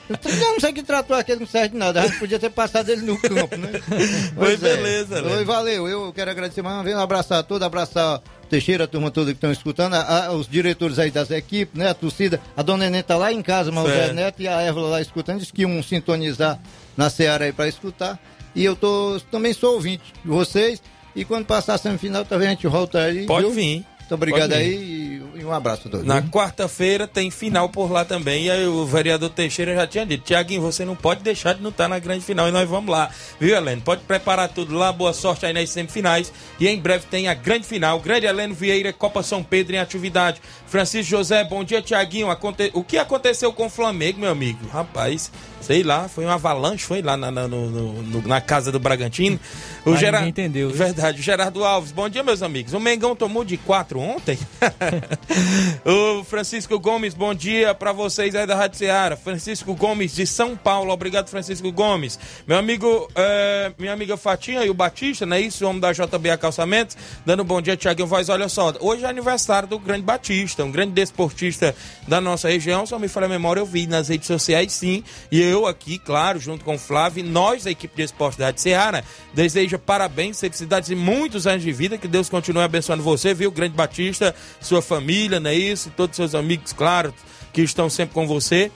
[0.08, 2.90] Eu não sei que trator aquele não serve de nada, a gente podia ter passado
[2.90, 3.70] ele no campo, né?
[4.36, 4.76] Pois Oi, é.
[4.76, 8.20] beleza, Oi, valeu, eu quero agradecer mais uma vez, abraçar a todos, abraçar
[8.52, 11.88] Teixeira, a turma toda que estão escutando, a, a, os diretores aí das equipes, né?
[11.88, 12.38] A torcida.
[12.54, 15.00] A dona Nenê tá lá em casa, mas o Zé Neto e a Évora lá
[15.00, 16.58] escutando, disse que iam sintonizar
[16.94, 18.18] na Seara aí para escutar.
[18.54, 20.82] E eu tô, também sou ouvinte de vocês.
[21.14, 23.26] E quando passar a semifinal, talvez a gente volta aí.
[23.26, 23.54] Pode viu?
[23.54, 23.86] vir.
[24.00, 26.06] Muito obrigado aí e um abraço a todos.
[26.06, 28.44] Na quarta-feira tem final por lá também.
[28.44, 31.70] E aí o vereador Teixeira já tinha dito: Tiaguinho, você não pode deixar de não
[31.70, 32.48] estar na grande final.
[32.48, 33.10] E nós vamos lá.
[33.40, 33.80] Viu, Heleno?
[33.80, 34.92] Pode preparar tudo lá.
[34.92, 36.32] Boa sorte aí nas semifinais.
[36.60, 38.00] E em breve tem a grande final.
[38.00, 40.40] Grande Heleno Vieira, Copa São Pedro em atividade.
[40.66, 42.28] Francisco José, bom dia, Tiaguinho.
[42.74, 44.66] O que aconteceu com o Flamengo, meu amigo?
[44.68, 45.30] Rapaz,
[45.62, 49.38] sei lá, foi uma avalanche, foi lá na, na, no, no, na casa do Bragantino.
[49.84, 50.28] O Gerard...
[50.28, 50.70] entendeu.
[50.70, 51.92] Verdade, o Gerardo Alves.
[51.92, 52.72] Bom dia, meus amigos.
[52.72, 54.38] O Mengão tomou de quatro ontem.
[55.84, 59.16] o Francisco Gomes, bom dia para vocês aí da Rádio Ceará.
[59.16, 62.18] Francisco Gomes de São Paulo, obrigado Francisco Gomes.
[62.46, 65.64] Meu amigo, é, minha amiga Fatinha e o Batista, não é isso?
[65.64, 68.28] O homem da JBA Calçamentos, dando um bom dia, Tiaguinho Voz.
[68.28, 71.74] Olha só, hoje é aniversário do grande Batista, um grande desportista
[72.08, 72.84] da nossa região.
[72.84, 75.04] Se eu me falha a memória, eu vi nas redes sociais sim.
[75.30, 79.02] E eu aqui, claro, junto com o Flávio, nós, a equipe de esporte da Ceará,
[79.32, 81.98] deseja parabéns, felicidades e muitos anos de vida.
[81.98, 85.88] Que Deus continue abençoando você, viu, grande Batista, sua família, não é isso?
[85.88, 87.14] E todos seus amigos, claro,
[87.52, 88.70] que estão sempre com você.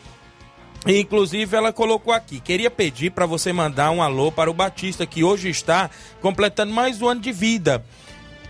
[0.86, 5.24] Inclusive, ela colocou aqui: queria pedir para você mandar um alô para o Batista, que
[5.24, 7.84] hoje está completando mais um ano de vida.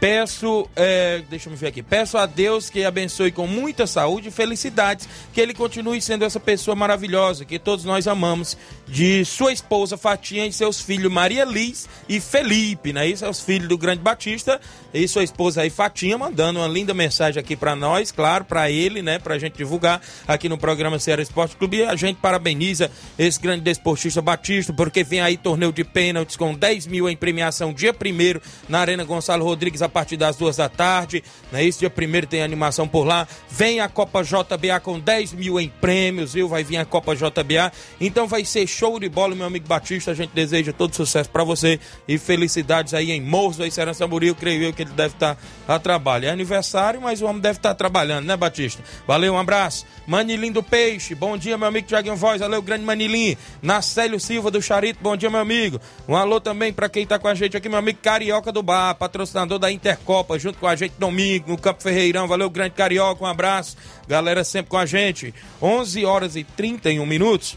[0.01, 4.31] Peço, é, deixa eu ver aqui, peço a Deus que abençoe com muita saúde e
[4.31, 9.97] felicidades, que ele continue sendo essa pessoa maravilhosa que todos nós amamos, de sua esposa
[9.97, 13.07] Fatinha e seus filhos Maria Liz e Felipe, né?
[13.09, 14.61] Isso é os filhos do grande Batista
[14.93, 19.03] e sua esposa aí Fatinha mandando uma linda mensagem aqui para nós, claro, para ele,
[19.03, 19.19] né?
[19.19, 21.79] Pra gente divulgar aqui no programa Ceará Esporte Clube.
[21.79, 26.55] E a gente parabeniza esse grande desportista Batista, porque vem aí torneio de pênaltis com
[26.55, 30.69] 10 mil em premiação dia primeiro na Arena Gonçalo Rodrigues a partir das duas da
[30.69, 31.23] tarde.
[31.51, 31.65] Né?
[31.65, 33.27] Esse dia primeiro tem animação por lá.
[33.51, 36.49] Vem a Copa JBA com 10 mil em prêmios, viu?
[36.49, 37.73] Vai vir a Copa JBA.
[38.01, 40.11] Então vai ser show de bola, meu amigo Batista.
[40.11, 44.35] A gente deseja todo sucesso para você e felicidades aí em Morros, aí Serra Samburil.
[44.35, 46.27] Creio eu que ele deve estar a trabalho.
[46.27, 48.83] É aniversário, mas o homem deve estar trabalhando, né, Batista?
[49.07, 49.87] Valeu, um abraço.
[50.07, 52.41] Manilim do Peixe, bom dia, meu amigo Tiaguinho Voz.
[52.41, 53.37] Valeu, grande Manilim.
[53.63, 55.81] Nacélio Silva do Charito, bom dia, meu amigo.
[56.09, 58.95] Um alô também para quem tá com a gente aqui, meu amigo Carioca do Bar,
[58.95, 62.27] patrocinador da Intercopa, junto com a gente domingo no Campo Ferreirão.
[62.27, 63.77] Valeu, grande Carioca, um abraço.
[64.09, 65.35] Galera sempre com a gente.
[65.63, 67.57] 11 horas e 31 minutos.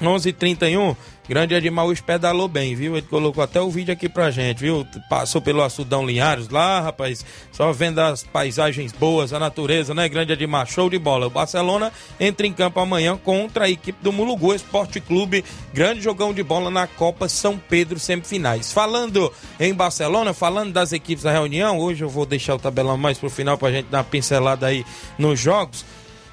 [0.00, 0.96] 11h31,
[1.28, 2.96] grande Edmaús pedalou bem, viu?
[2.96, 4.86] Ele colocou até o vídeo aqui pra gente, viu?
[5.08, 10.08] Passou pelo Açudão Linhares lá, rapaz, só vendo as paisagens boas, a natureza, né?
[10.08, 11.26] Grande Edmar, show de bola.
[11.26, 16.32] O Barcelona entra em campo amanhã contra a equipe do Mulugu Esporte Clube, grande jogão
[16.32, 18.72] de bola na Copa São Pedro semifinais.
[18.72, 23.18] Falando em Barcelona, falando das equipes da reunião, hoje eu vou deixar o tabelão mais
[23.18, 24.84] pro final pra gente dar uma pincelada aí
[25.18, 25.84] nos jogos.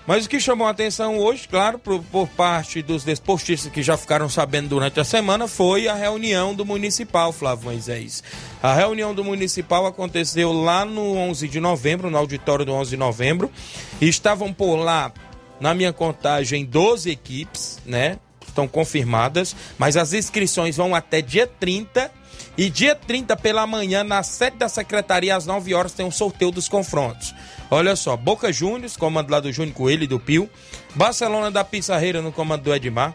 [0.07, 3.97] Mas o que chamou a atenção hoje, claro, por, por, parte dos desportistas que já
[3.97, 8.23] ficaram sabendo durante a semana, foi a reunião do Municipal, Flávio Moisés.
[8.61, 12.97] A reunião do Municipal aconteceu lá no 11 de novembro, no auditório do 11 de
[12.97, 13.51] novembro.
[13.99, 15.11] Estavam por lá,
[15.59, 18.19] na minha contagem, 12 equipes, né?
[18.47, 22.11] Estão confirmadas, mas as inscrições vão até dia 30.
[22.57, 26.51] E dia 30 pela manhã, na sede da secretaria, às 9 horas, tem um sorteio
[26.51, 27.35] dos confrontos.
[27.69, 30.49] Olha só, Boca Juniors, comando lá do Júnior Coelho e do Pio.
[30.93, 33.13] Barcelona da Pissarreira no comando do Edmar.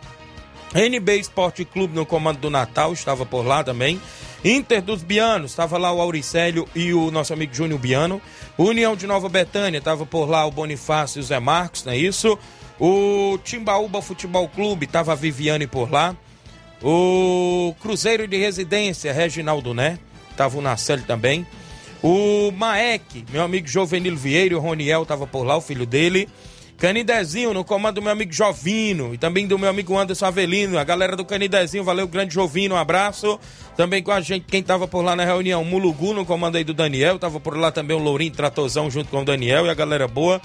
[0.74, 4.00] NB Esporte Clube no comando do Natal, estava por lá também.
[4.44, 8.20] Inter dos Bianos, estava lá o Auricélio e o nosso amigo Júnior Biano.
[8.56, 11.96] União de Nova Betânia, estava por lá o Bonifácio e o Zé Marcos, não é
[11.96, 12.38] isso?
[12.78, 16.16] O Timbaúba Futebol Clube, estava a Viviane por lá.
[16.82, 19.98] O Cruzeiro de Residência, Reginaldo Né,
[20.30, 21.46] estava o Narcélio também.
[22.02, 26.28] O Maek, meu amigo Jovenilo Vieira, o Roniel estava por lá, o filho dele.
[26.78, 30.84] Canidezinho, no comando do meu amigo Jovino e também do meu amigo Anderson Avelino, a
[30.84, 33.38] galera do Canidezinho, valeu, grande Jovino, um abraço.
[33.76, 36.72] Também com a gente, quem tava por lá na reunião, Mulugu, no comando aí do
[36.72, 40.08] Daniel, tava por lá também o Lourinho Tratozão junto com o Daniel e a galera
[40.08, 40.40] boa.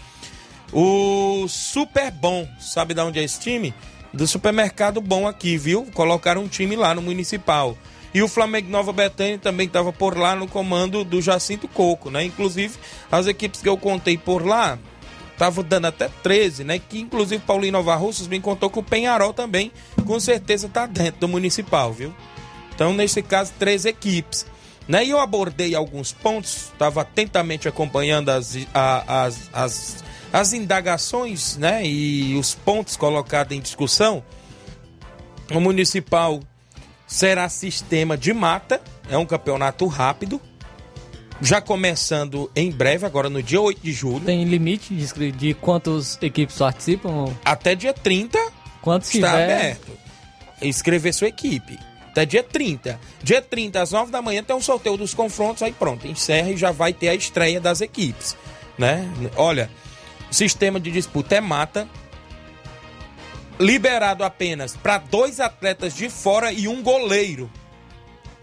[0.73, 3.73] O Super Bom, sabe de onde é esse time?
[4.15, 5.85] Do supermercado bom aqui, viu?
[5.93, 7.77] Colocaram um time lá no Municipal.
[8.13, 12.23] E o Flamengo Nova Betânia também estava por lá no comando do Jacinto Coco, né?
[12.23, 12.77] Inclusive,
[13.11, 14.79] as equipes que eu contei por lá
[15.33, 16.79] estavam dando até 13, né?
[16.79, 19.69] Que inclusive Paulinho Nova Russas me contou que o Penharol também,
[20.05, 22.15] com certeza, está dentro do Municipal, viu?
[22.73, 24.45] Então, nesse caso, três equipes.
[24.87, 25.03] Né?
[25.03, 30.04] E eu abordei alguns pontos, estava atentamente acompanhando as, a, as, as,
[30.35, 31.85] as indagações né?
[31.85, 34.21] e os pontos colocados em discussão.
[35.49, 36.41] O Municipal
[37.07, 40.41] será sistema de mata, é um campeonato rápido,
[41.41, 44.25] já começando em breve, agora no dia 8 de julho.
[44.25, 47.33] Tem limite de, de quantas equipes participam?
[47.45, 48.37] Até dia 30
[48.81, 49.55] Quantos está tiver?
[49.55, 49.91] aberto.
[50.61, 51.79] Inscrever sua equipe.
[52.09, 52.99] Até dia 30.
[53.23, 56.57] Dia 30, às 9 da manhã, tem um sorteio dos confrontos, aí pronto, encerra e
[56.57, 58.35] já vai ter a estreia das equipes.
[58.77, 59.09] Né?
[59.37, 59.69] Olha,
[60.35, 61.87] sistema de disputa é mata.
[63.57, 67.49] Liberado apenas para dois atletas de fora e um goleiro.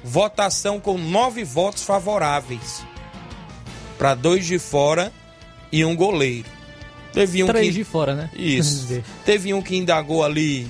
[0.02, 2.82] Votação com nove votos favoráveis.
[3.98, 5.12] Para dois de fora
[5.70, 6.48] e um goleiro.
[7.12, 7.72] Teve um Três que...
[7.74, 8.30] de fora, né?
[8.34, 9.02] Isso.
[9.24, 10.66] Teve um que indagou ali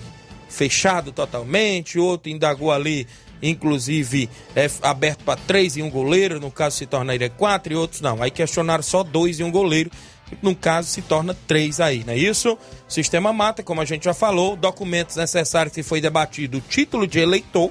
[0.49, 3.07] fechado totalmente, outro indagou ali,
[3.41, 8.01] inclusive, é, aberto para três e um goleiro, no caso se tornaria quatro, e outros
[8.01, 8.23] não.
[8.23, 9.91] Aí questionaram só dois e um goleiro,
[10.41, 12.59] no caso se torna três aí, não é isso?
[12.89, 17.19] Sistema mata, como a gente já falou, documentos necessários que foi debatido, o título de
[17.19, 17.71] eleitor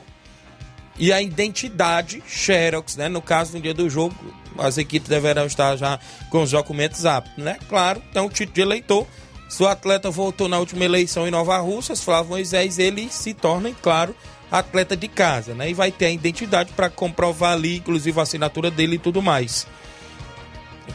[0.98, 3.10] e a identidade Xerox, né?
[3.10, 4.16] No caso, no dia do jogo,
[4.58, 7.58] as equipes deverão estar já com os documentos aptos, né?
[7.68, 9.08] Claro, então o título de eleitor.
[9.50, 13.70] Se o atleta voltou na última eleição em Nova Russas, Flávio Moisés, ele se torna,
[13.82, 14.16] claro,
[14.50, 15.70] atleta de casa, né?
[15.70, 19.68] E vai ter a identidade para comprovar ali, inclusive a assinatura dele e tudo mais.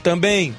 [0.03, 0.55] Também,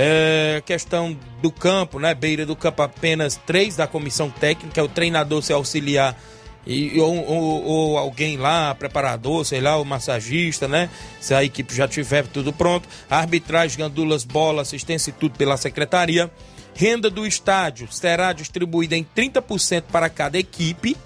[0.00, 2.14] é, questão do campo, né?
[2.14, 6.16] Beira do campo, apenas três da comissão técnica, o treinador se auxiliar
[6.64, 10.88] e, ou, ou- ou alguém lá, preparador, sei lá, o massagista, né?
[11.20, 12.88] Se a equipe já tiver tudo pronto.
[13.10, 16.30] Arbitragem, gandulas, bola, assistência e tudo pela secretaria.
[16.74, 20.96] Renda do estádio será distribuída em 30% para cada equipe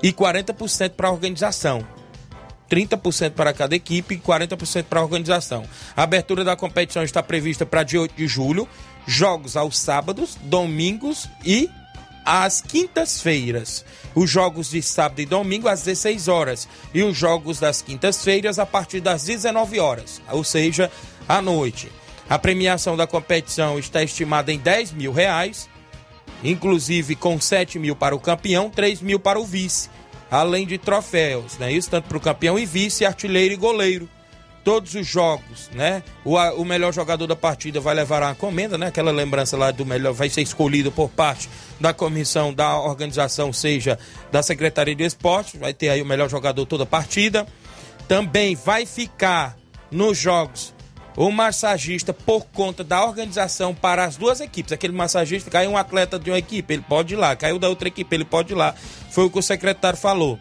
[0.00, 1.84] e 40% para a organização.
[2.70, 5.64] 30% para cada equipe e 40% para a organização.
[5.96, 8.68] A abertura da competição está prevista para dia 8 de julho.
[9.06, 11.70] Jogos aos sábados, domingos e
[12.24, 13.84] às quintas-feiras.
[14.14, 16.68] Os jogos de sábado e domingo às 16 horas.
[16.92, 20.90] E os jogos das quintas-feiras a partir das 19 horas, ou seja,
[21.28, 21.90] à noite.
[22.28, 25.66] A premiação da competição está estimada em 10 mil reais,
[26.44, 29.88] inclusive com 7 mil para o campeão, 3 mil para o vice,
[30.30, 31.72] além de troféus, né?
[31.72, 34.08] Isso tanto para o campeão e vice, artilheiro e goleiro.
[34.64, 36.02] Todos os jogos, né?
[36.24, 38.88] O, a- o melhor jogador da partida vai levar uma comenda, né?
[38.88, 41.48] Aquela lembrança lá do melhor vai ser escolhido por parte
[41.80, 43.98] da comissão da organização, seja
[44.30, 47.46] da Secretaria de Esportes, vai ter aí o melhor jogador toda a partida.
[48.06, 49.56] Também vai ficar
[49.90, 50.74] nos jogos
[51.16, 54.70] o massagista por conta da organização para as duas equipes.
[54.72, 57.34] Aquele massagista caiu um atleta de uma equipe, ele pode ir lá.
[57.34, 58.72] Caiu da outra equipe, ele pode ir lá.
[59.10, 60.38] Foi o que o secretário falou.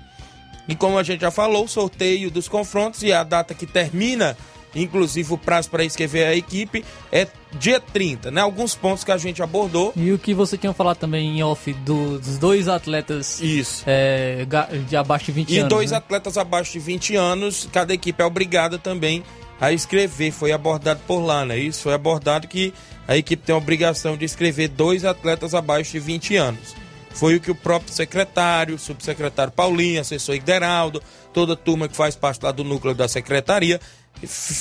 [0.67, 4.35] E como a gente já falou, o sorteio dos confrontos e a data que termina,
[4.75, 7.25] inclusive o prazo para inscrever a equipe, é
[7.57, 8.41] dia 30, né?
[8.41, 9.93] Alguns pontos que a gente abordou.
[9.95, 13.83] E o que você tinha falado também em off do- dos dois atletas Isso.
[13.87, 14.45] é,
[14.87, 15.69] de abaixo de 20 E anos.
[15.69, 15.97] dois né?
[15.97, 19.23] atletas abaixo de 20 anos, cada equipe é obrigada também
[19.61, 20.31] a escrever.
[20.31, 21.57] Foi abordado por lá, né?
[21.57, 22.73] Isso foi abordado que
[23.07, 26.75] a equipe tem a obrigação de escrever dois atletas abaixo de 20 anos.
[27.17, 31.01] Foi o que o próprio secretário, o subsecretário Paulinho, assessor Ideraldo,
[31.33, 33.81] toda a turma que faz parte lá do núcleo da secretaria,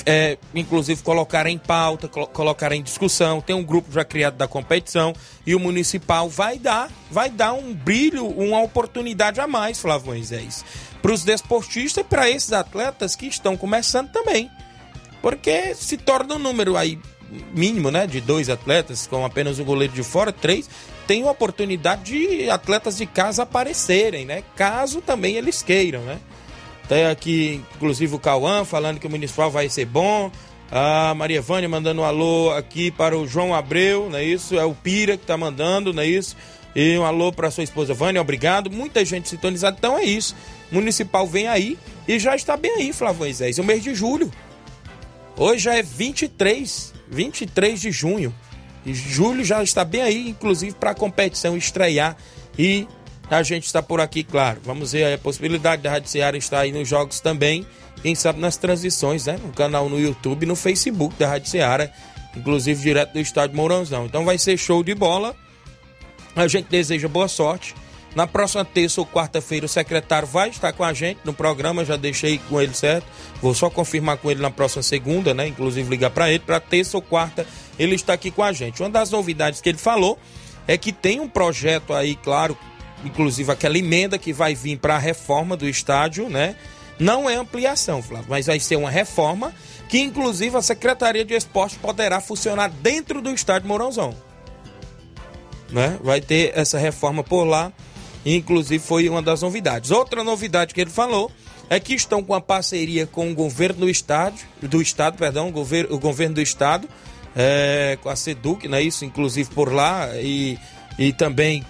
[0.06, 3.42] é, inclusive colocaram em pauta, colo- colocaram em discussão.
[3.42, 5.12] Tem um grupo já criado da competição
[5.46, 10.64] e o municipal vai dar, vai dar um brilho, uma oportunidade a mais, Flávio Moisés,
[11.02, 14.50] para os desportistas e para esses atletas que estão começando também.
[15.20, 16.98] Porque se torna um número aí
[17.52, 20.70] mínimo, né, de dois atletas, com apenas um goleiro de fora, três,
[21.06, 24.42] tem oportunidade de atletas de casa aparecerem, né?
[24.56, 26.18] Caso também eles queiram, né?
[26.88, 30.30] Tem aqui, inclusive, o Cauã falando que o municipal vai ser bom.
[30.70, 34.58] A Maria Vânia mandando um alô aqui para o João Abreu, não é isso?
[34.58, 36.36] É o Pira que tá mandando, não é isso?
[36.74, 38.70] E um alô para sua esposa Vânia, obrigado.
[38.70, 40.34] Muita gente sintonizada, então é isso.
[40.70, 43.58] Municipal vem aí e já está bem aí, Flávio Moisés.
[43.58, 44.30] É o mês de julho.
[45.36, 48.34] Hoje já é 23, 23 de junho.
[48.94, 52.16] Julho já está bem aí, inclusive para a competição estrear.
[52.58, 52.86] E
[53.30, 54.60] a gente está por aqui, claro.
[54.64, 57.66] Vamos ver a possibilidade da Rádio Ceará estar aí nos jogos também.
[58.02, 59.38] Quem sabe nas transições, né?
[59.42, 61.90] No canal no YouTube no Facebook da Rádio Ceará.
[62.36, 64.06] Inclusive direto do estádio Mourãozão.
[64.06, 65.34] Então vai ser show de bola.
[66.34, 67.74] A gente deseja boa sorte.
[68.14, 71.84] Na próxima terça ou quarta-feira, o secretário vai estar com a gente no programa.
[71.84, 73.06] Já deixei com ele certo.
[73.42, 75.48] Vou só confirmar com ele na próxima segunda, né?
[75.48, 76.38] Inclusive ligar para ele.
[76.38, 77.46] Para terça ou quarta,
[77.78, 78.82] ele está aqui com a gente.
[78.82, 80.18] Uma das novidades que ele falou
[80.66, 82.56] é que tem um projeto aí, claro,
[83.04, 86.56] inclusive aquela emenda que vai vir para a reforma do estádio, né?
[86.98, 89.52] Não é ampliação, Flávio, mas vai ser uma reforma
[89.88, 94.14] que, inclusive, a Secretaria de Esporte poderá funcionar dentro do estádio Mourãozão
[95.70, 95.98] né?
[96.02, 97.72] Vai ter essa reforma por lá.
[98.24, 99.90] inclusive foi uma das novidades.
[99.90, 101.30] Outra novidade que ele falou
[101.68, 105.52] é que estão com a parceria com o governo do estado, do estado, perdão, o
[105.52, 106.88] governo, o governo do estado,
[107.36, 110.58] é, com a Seduc, né, isso, inclusive por lá, e,
[110.98, 111.62] e também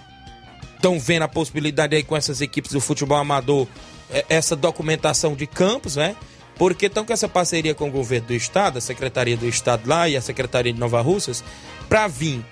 [0.75, 3.67] estão vendo a possibilidade aí com essas equipes do futebol amador,
[4.09, 6.15] é, essa documentação de campos, né?
[6.55, 10.09] Porque estão com essa parceria com o governo do estado, a Secretaria do Estado lá
[10.09, 11.43] e a Secretaria de Nova Russas,
[11.87, 12.43] para vir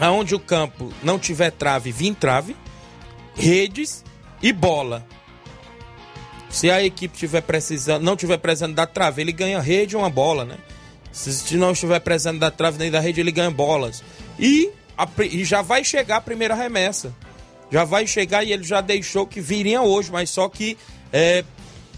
[0.00, 2.56] aonde o campo não tiver trave, vir trave,
[3.34, 4.04] redes
[4.42, 5.06] e bola.
[6.50, 10.10] Se a equipe tiver precisando, não tiver precisando da trave, ele ganha rede e uma
[10.10, 10.56] bola, né?
[11.12, 14.02] Se não estiver precisando da trave nem da rede, ele ganha bolas.
[14.38, 17.14] E, a, e já vai chegar a primeira remessa.
[17.70, 20.76] Já vai chegar e ele já deixou que viria hoje, mas só que
[21.12, 21.44] é,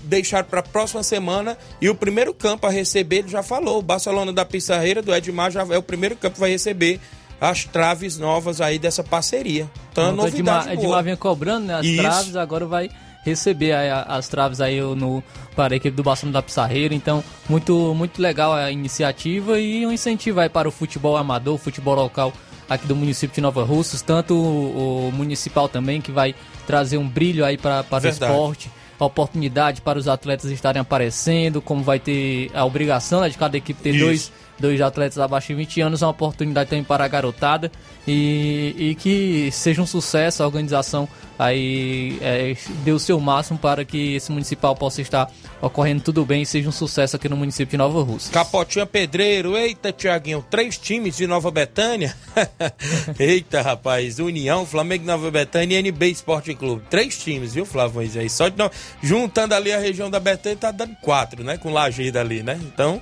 [0.02, 1.56] deixar para a próxima semana.
[1.80, 5.50] E o primeiro campo a receber, ele já falou, o Barcelona da Pissarreira, do Edmar,
[5.50, 7.00] já é o primeiro campo que vai receber
[7.40, 9.70] as traves novas aí dessa parceria.
[9.92, 12.02] Então, é novidade Edmar, Edmar vinha cobrando né, as Isso.
[12.02, 12.90] traves, agora vai
[13.24, 15.22] receber aí as traves aí no
[15.56, 16.94] para a equipe do Barcelona da Pissarreira.
[16.94, 21.58] Então, muito muito legal a iniciativa e um incentivo aí para o futebol amador, o
[21.58, 22.32] futebol local
[22.68, 26.34] aqui do município de Nova Russas, tanto o, o municipal também que vai
[26.66, 31.60] trazer um brilho aí para, para o esporte a oportunidade para os atletas estarem aparecendo,
[31.60, 34.04] como vai ter a obrigação né, de cada equipe ter Isso.
[34.04, 37.70] dois dois atletas abaixo de 20 anos, é uma oportunidade também para a garotada
[38.06, 43.84] e, e que seja um sucesso a organização aí é, deu o seu máximo para
[43.84, 45.30] que esse municipal possa estar
[45.60, 48.32] ocorrendo tudo bem e seja um sucesso aqui no município de Nova Rússia.
[48.32, 52.14] Capotinha Pedreiro, eita Tiaguinho, três times de Nova Betânia.
[53.18, 56.82] eita rapaz, União, Flamengo Nova Betânia e NB Esporte Clube.
[56.88, 58.30] Três times, viu Flávio aí?
[58.30, 58.54] Só de
[59.02, 61.58] juntando ali a região da Betânia tá dando quatro, né?
[61.58, 62.60] Com Lajeira ali, né?
[62.62, 63.00] Então,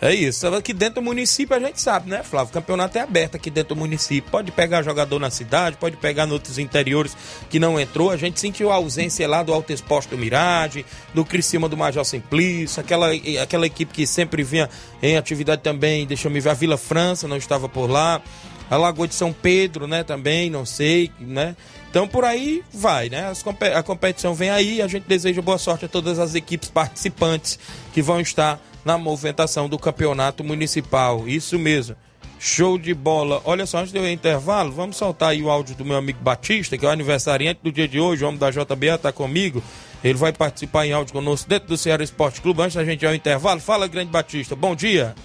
[0.00, 0.46] é isso.
[0.48, 2.50] Aqui dentro do município a gente sabe, né, Flávio?
[2.50, 4.30] O campeonato é aberto aqui dentro do município.
[4.30, 7.16] Pode pegar jogador na cidade, pode pegar nos outros interiores
[7.48, 8.10] que não entrou.
[8.10, 10.84] A gente sentiu a ausência lá do Alto Exposto do Mirade,
[11.14, 13.08] do Criciúma do Major Simplício, aquela,
[13.42, 14.68] aquela equipe que sempre vinha
[15.02, 18.20] em atividade também, deixa eu me ver, a Vila França não estava por lá.
[18.68, 21.54] A Lagoa de São Pedro, né, também, não sei, né?
[21.88, 23.32] Então por aí vai, né?
[23.74, 27.58] a competição vem aí, a gente deseja boa sorte a todas as equipes participantes
[27.94, 31.26] que vão estar na movimentação do campeonato municipal.
[31.26, 31.96] Isso mesmo.
[32.38, 33.42] Show de bola.
[33.44, 36.78] Olha só, antes de eu intervalo, vamos soltar aí o áudio do meu amigo Batista,
[36.78, 39.60] que é o aniversariante do dia de hoje, o homem da JBA, está comigo.
[40.04, 42.62] Ele vai participar em áudio conosco dentro do Ceará Esporte Clube.
[42.62, 44.54] Antes da gente ir ao intervalo, fala, grande Batista.
[44.54, 45.16] Bom dia.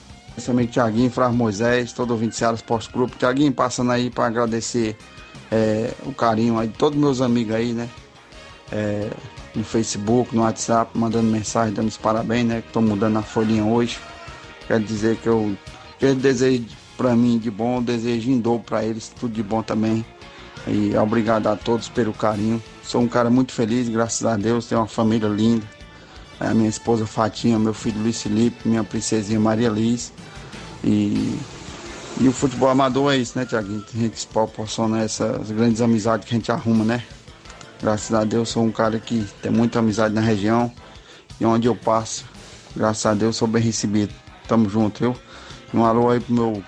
[0.47, 3.13] Amigo Tiaguinho, Flávio Moisés, todo ouvinte do Ceará Esporte Clube.
[3.19, 4.97] Tiaguinho, passando aí para agradecer
[5.51, 7.87] é, o carinho aí de todos meus amigos aí, né?
[8.71, 9.07] É,
[9.55, 12.61] no Facebook, no WhatsApp, mandando mensagem, dando os parabéns, né?
[12.61, 13.99] Que estou mudando a folhinha hoje.
[14.67, 15.55] Quero dizer que eu,
[15.99, 16.65] que eu desejo
[16.97, 20.05] para mim de bom, desejo em dobro para eles, tudo de bom também.
[20.67, 22.61] E obrigado a todos pelo carinho.
[22.83, 25.65] Sou um cara muito feliz, graças a Deus, tenho uma família linda.
[26.39, 30.11] É a minha esposa Fatinha, meu filho Luiz Felipe, minha princesinha Maria Liz.
[30.83, 31.37] E,
[32.19, 33.83] e o futebol amador é isso, né, Tiaguinho?
[33.93, 37.03] A gente proporciona essas grandes amizades que a gente arruma, né?
[37.81, 40.71] Graças a Deus sou um cara que tem muita amizade na região
[41.39, 42.25] e onde eu passo,
[42.75, 44.13] graças a Deus sou bem recebido.
[44.47, 45.15] Tamo junto, viu?
[45.73, 46.63] Um alô aí pro meu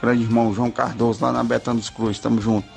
[0.00, 2.68] grande irmão João Cardoso lá na Betânia dos Cruz, tamo junto.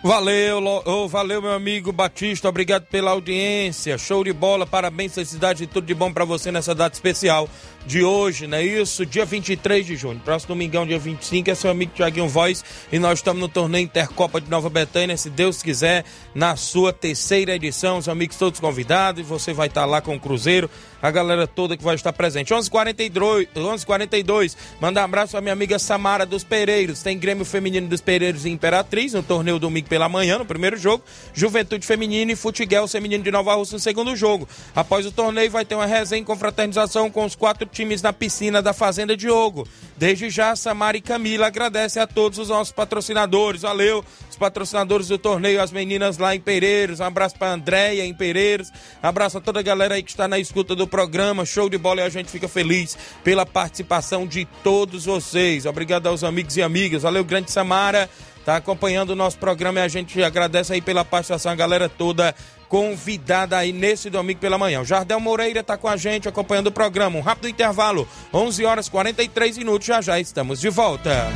[0.00, 5.66] Valeu, oh, valeu meu amigo Batista, obrigado pela audiência, show de bola, parabéns, felicidade e
[5.66, 7.48] tudo de bom para você nessa data especial
[7.88, 9.06] de hoje, não é isso?
[9.06, 10.20] Dia 23 de junho.
[10.22, 12.62] Próximo domingão, dia 25, é seu amigo Tiaguinho Voz.
[12.92, 17.54] E nós estamos no torneio Intercopa de Nova Betânia, se Deus quiser, na sua terceira
[17.54, 17.96] edição.
[17.96, 19.22] Os amigos todos convidados.
[19.22, 20.68] E você vai estar lá com o Cruzeiro.
[21.00, 22.52] A galera toda que vai estar presente.
[22.52, 24.56] 11:42, 11:42.
[24.80, 27.02] Manda um abraço à minha amiga Samara dos Pereiros.
[27.02, 31.02] Tem Grêmio Feminino dos Pereiros e Imperatriz no torneio domingo pela manhã, no primeiro jogo.
[31.32, 34.46] Juventude Feminina e Futiguel Feminino de Nova Rússia no segundo jogo.
[34.74, 38.60] Após o torneio, vai ter uma resenha em confraternização com os quatro times na piscina
[38.60, 39.66] da Fazenda Diogo.
[39.96, 43.62] Desde já, Samara e Camila agradece a todos os nossos patrocinadores.
[43.62, 46.98] Valeu, os patrocinadores do torneio, as meninas lá em Pereiros.
[46.98, 48.72] Um abraço para Andréia em Pereiros.
[49.02, 51.46] Um abraço a toda a galera aí que está na escuta do programa.
[51.46, 55.64] Show de bola e a gente fica feliz pela participação de todos vocês.
[55.64, 57.02] Obrigado aos amigos e amigas.
[57.02, 58.10] Valeu, grande Samara.
[58.44, 62.34] Tá acompanhando o nosso programa e a gente agradece aí pela participação, a galera toda
[62.68, 64.80] convidada aí nesse domingo pela manhã.
[64.80, 67.18] O Jardel Moreira está com a gente acompanhando o programa.
[67.18, 69.86] Um rápido intervalo, 11 horas 43 minutos.
[69.86, 71.32] Já já estamos de volta.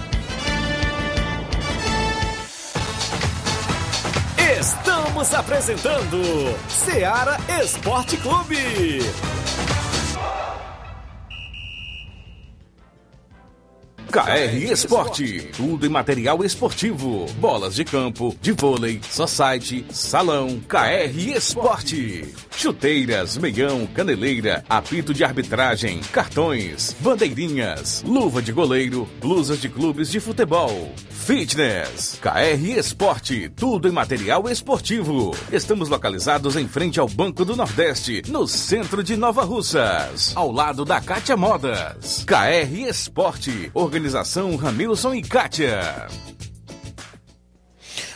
[4.61, 6.23] Estamos apresentando
[6.69, 9.01] Seara Esporte Clube.
[14.13, 22.29] KR Esporte, tudo em material esportivo, bolas de campo, de vôlei, society, salão, KR Esporte.
[22.55, 30.21] Chuteiras, meião, caneleira, apito de arbitragem, cartões, bandeirinhas, luva de goleiro, blusas de clubes de
[30.21, 30.93] futebol,
[31.23, 35.31] fitness, KR Esporte, tudo em material esportivo.
[35.53, 40.85] Estamos localizados em frente ao Banco do Nordeste, no centro de Nova Russas, ao lado
[40.85, 42.25] da Cátia Modas.
[42.27, 46.09] KR Esporte, organização Ramilson e Kátia.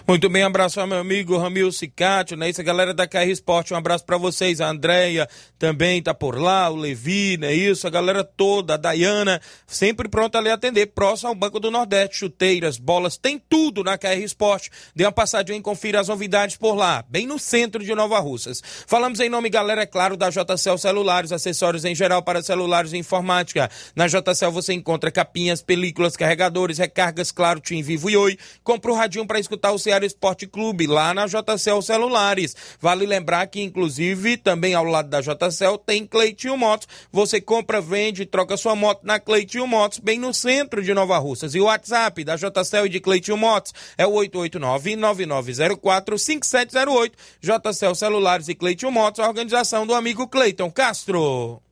[0.08, 2.48] Muito bem, abraço ao meu amigo Ramil Cicatio, né?
[2.48, 5.28] Isso, a galera da KR Esporte, um abraço para vocês, a Andréia
[5.58, 7.52] também tá por lá, o Levi, né?
[7.52, 12.18] Isso, a galera toda, a Dayana, sempre pronta ali atender, próximo ao Banco do Nordeste,
[12.18, 14.70] chuteiras, bolas, tem tudo na KR Esporte.
[14.94, 18.62] Dê uma passadinha e confira as novidades por lá, bem no centro de Nova Russas.
[18.86, 22.96] Falamos em nome, galera, é claro, da JCL Celulares, acessórios em geral para celulares e
[22.96, 23.68] informática.
[23.96, 28.38] Na JCL você encontra capinhas, películas, carregadores, recargas, claro, Tim Vivo e Oi.
[28.62, 32.54] Compra o radinho para escutar o Ceará Esporte Clube, lá na JCL Celulares.
[32.80, 36.86] Vale lembrar que, inclusive, também ao lado da JCL tem Cleitinho Motos.
[37.10, 41.16] Você compra, vende e troca sua moto na Cleitinho Motos, bem no centro de Nova
[41.18, 41.54] Russas.
[41.54, 47.12] E o WhatsApp da JCL e de Cleitinho Motos é o 889-9904-5708.
[47.40, 51.62] JCL Celulares e Cleitinho Motos, a organização do amigo Cleiton Castro.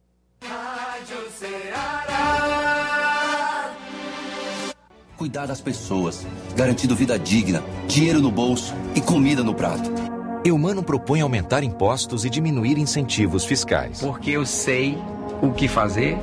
[0.42, 1.93] Rádio Ceará.
[5.24, 9.90] Cuidar das pessoas, garantindo vida digna, dinheiro no bolso e comida no prato.
[10.44, 14.02] Eumano propõe aumentar impostos e diminuir incentivos fiscais.
[14.02, 14.98] Porque eu sei
[15.40, 16.18] o que fazer,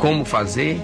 [0.00, 0.80] como fazer.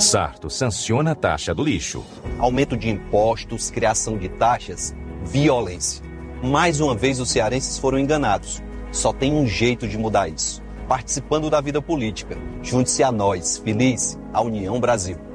[0.00, 2.04] Sarto sanciona a taxa do lixo.
[2.36, 4.92] Aumento de impostos, criação de taxas,
[5.24, 6.02] violência.
[6.42, 8.60] Mais uma vez os cearenses foram enganados.
[8.90, 10.60] Só tem um jeito de mudar isso.
[10.88, 12.36] Participando da vida política.
[12.60, 15.25] Junte-se a nós, feliz, a União Brasil.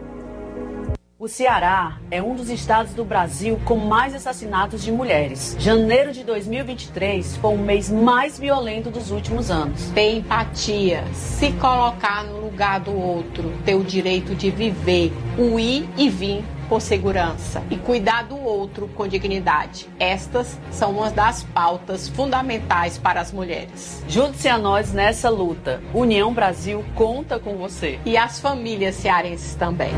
[1.22, 5.56] O Ceará é um dos estados do Brasil com mais assassinatos de mulheres.
[5.60, 9.92] Janeiro de 2023 foi o mês mais violento dos últimos anos.
[9.92, 15.88] Ter empatia, se colocar no lugar do outro, ter o direito de viver, o ir
[15.96, 19.88] e vir por segurança e cuidar do outro com dignidade.
[20.00, 24.04] Estas são uma das pautas fundamentais para as mulheres.
[24.08, 25.84] Junte-se a nós nessa luta.
[25.94, 28.00] União Brasil conta com você.
[28.08, 29.92] E as famílias cearenses também.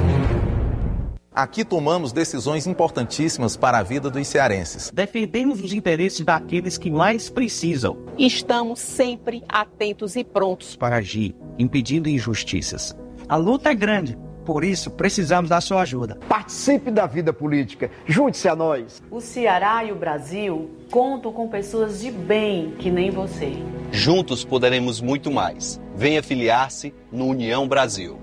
[1.35, 4.91] Aqui tomamos decisões importantíssimas para a vida dos cearenses.
[4.93, 7.97] Defendemos os interesses daqueles que mais precisam.
[8.19, 12.95] Estamos sempre atentos e prontos para agir, impedindo injustiças.
[13.27, 14.15] A luta é grande,
[14.45, 16.19] por isso precisamos da sua ajuda.
[16.29, 19.01] Participe da vida política, junte-se a nós.
[19.09, 23.53] O Ceará e o Brasil contam com pessoas de bem que nem você.
[23.91, 25.81] Juntos poderemos muito mais.
[25.95, 28.22] Venha filiar-se no União Brasil.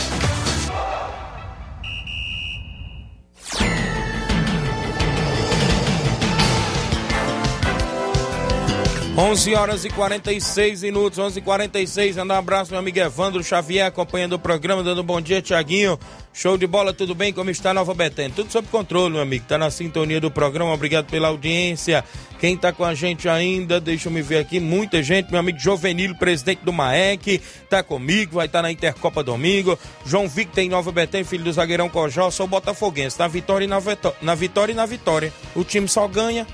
[9.21, 13.85] 11 horas e 46 minutos, 11 e 46 Manda um abraço, meu amigo Evandro Xavier,
[13.85, 15.99] acompanhando o programa, dando um bom dia, Tiaguinho.
[16.33, 17.31] Show de bola, tudo bem?
[17.31, 18.31] Como está Nova Betânia?
[18.35, 19.45] Tudo sob controle, meu amigo.
[19.47, 22.03] Tá na sintonia do programa, obrigado pela audiência.
[22.39, 25.29] Quem tá com a gente ainda, deixa eu me ver aqui, muita gente.
[25.29, 29.77] Meu amigo Jovenilo, presidente do MAEC, tá comigo, vai estar tá na Intercopa domingo.
[30.03, 33.19] João Vic tem Nova Betânia, filho do zagueirão Cojó, sou botafoguense.
[33.19, 33.77] Na vitória e na,
[34.19, 35.31] na vitória e na vitória.
[35.55, 36.47] O time só ganha.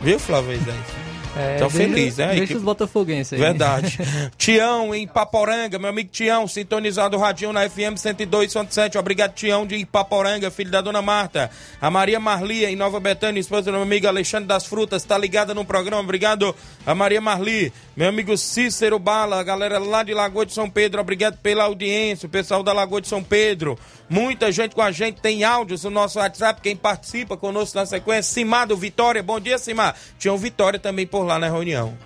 [0.00, 0.52] Viu, Flávio?
[0.52, 1.01] É,
[1.34, 2.34] Deixa- feliz, né?
[2.34, 3.38] Deixa os botafoguenses aí.
[3.38, 3.98] Verdade.
[4.36, 8.98] Tião, em Paporanga, meu amigo Tião, sintonizado o radinho na FM 102.7.
[8.98, 11.50] Obrigado, Tião, de Ipaporanga, filho da dona Marta.
[11.80, 15.54] A Maria Marli, em Nova Betânia, esposa do meu amigo Alexandre das Frutas, tá ligada
[15.54, 16.02] no programa.
[16.02, 16.54] Obrigado,
[16.86, 17.72] a Maria Marli.
[17.96, 22.26] Meu amigo Cícero Bala, a galera lá de Lagoa de São Pedro, obrigado pela audiência.
[22.26, 23.78] O pessoal da Lagoa de São Pedro.
[24.12, 26.60] Muita gente com a gente, tem áudios no nosso WhatsApp.
[26.60, 29.22] Quem participa conosco na sequência, Simar do Vitória.
[29.22, 29.96] Bom dia, Simar.
[30.18, 31.96] Tinha um Vitória também por lá na reunião.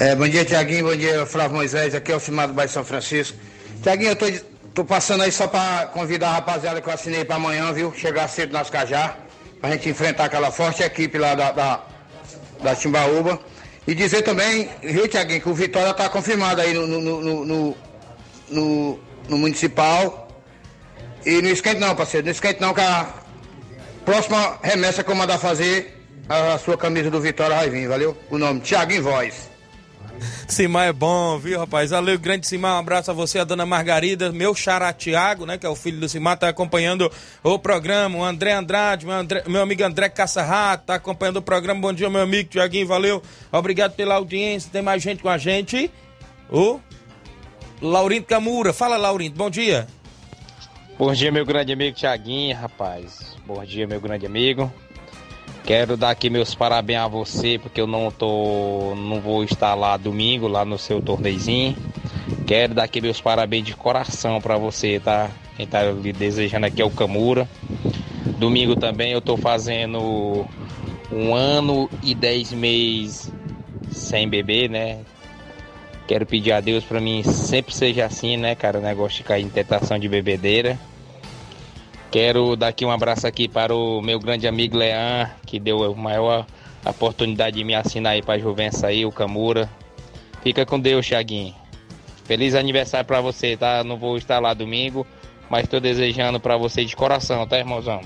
[0.00, 0.86] É, bom dia, Tiaguinho.
[0.86, 1.94] Bom dia, Flávio Moisés.
[1.94, 3.36] Aqui é o Simado do Bairro São Francisco.
[3.82, 4.24] Tiaguinho, eu tô,
[4.74, 7.92] tô passando aí só pra convidar a rapaziada que eu assinei pra amanhã, viu?
[7.94, 9.14] Chegar cedo nas Cajá,
[9.60, 11.84] pra gente enfrentar aquela forte equipe lá da, da,
[12.62, 13.38] da Timbaúba.
[13.86, 17.76] E dizer também, viu, Tiaguinho, que o Vitória tá confirmado aí no, no, no, no,
[18.48, 18.98] no-
[19.28, 20.25] no Municipal.
[21.26, 22.24] E não esquente não, parceiro.
[22.24, 23.12] Não esquente não, que a
[24.04, 28.16] próxima remessa que eu mandar fazer, a sua camisa do Vitória vai vir, valeu?
[28.30, 29.50] O nome, Tiaguinho Voz.
[30.46, 31.90] Simar é bom, viu, rapaz?
[31.90, 32.76] Valeu, grande Simar.
[32.76, 35.98] Um abraço a você, a dona Margarida, meu xará Tiago, né, que é o filho
[35.98, 37.10] do Simar, tá acompanhando
[37.42, 38.18] o programa.
[38.18, 41.80] O André Andrade, meu, André, meu amigo André Caçarrato, tá acompanhando o programa.
[41.80, 43.20] Bom dia, meu amigo Tiaguinho, valeu.
[43.50, 44.70] Obrigado pela audiência.
[44.72, 45.90] Tem mais gente com a gente.
[46.48, 46.78] O
[47.82, 48.72] Laurindo Camura.
[48.72, 49.88] Fala, Laurindo, bom dia.
[50.98, 53.36] Bom dia, meu grande amigo Tiaguinho, rapaz.
[53.46, 54.72] Bom dia, meu grande amigo.
[55.62, 58.94] Quero dar aqui meus parabéns a você, porque eu não tô.
[58.96, 61.76] não vou estar lá domingo, lá no seu torneizinho.
[62.46, 65.30] Quero dar aqui meus parabéns de coração para você, tá?
[65.58, 67.46] Quem tá lhe desejando aqui é o Camura.
[68.38, 70.46] Domingo também eu tô fazendo
[71.12, 73.30] um ano e dez meses
[73.90, 75.00] sem beber, né?
[76.06, 78.78] Quero pedir a Deus para mim sempre seja assim, né, cara?
[78.78, 80.78] O negócio de cair em tentação de bebedeira.
[82.10, 85.94] Quero dar aqui um abraço aqui para o meu grande amigo Leão, que deu a
[85.94, 86.46] maior
[86.84, 89.68] oportunidade de me assinar aí para a Juvença aí, o Camura.
[90.42, 91.54] Fica com Deus, Thiaguinho.
[92.24, 93.82] Feliz aniversário para você, tá?
[93.82, 95.04] Não vou estar lá domingo,
[95.50, 98.00] mas estou desejando para você de coração, tá, irmãozão?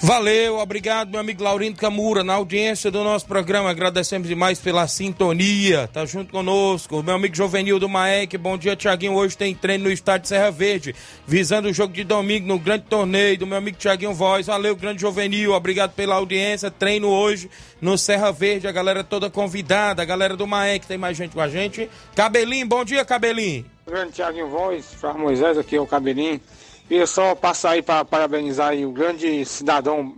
[0.00, 3.68] Valeu, obrigado, meu amigo Laurindo Camura, na audiência do nosso programa.
[3.68, 5.90] Agradecemos demais pela sintonia.
[5.92, 7.02] Tá junto conosco.
[7.02, 9.14] Meu amigo Jovenil do Maek, bom dia, Tiaguinho.
[9.14, 10.94] Hoje tem treino no estádio Serra Verde,
[11.26, 14.46] visando o jogo de domingo no grande torneio do meu amigo Tiaguinho Voz.
[14.46, 16.70] Valeu, grande Jovenil, obrigado pela audiência.
[16.70, 21.16] Treino hoje no Serra Verde, a galera toda convidada, a galera do Maek, tem mais
[21.16, 21.90] gente com a gente.
[22.14, 23.66] Cabelinho, bom dia, Cabelinho.
[23.84, 26.40] Grande Tiaguinho Voz, Flávio Moisés, aqui é o Cabelinho.
[26.88, 30.16] Queria só passar aí para parabenizar aí o grande cidadão,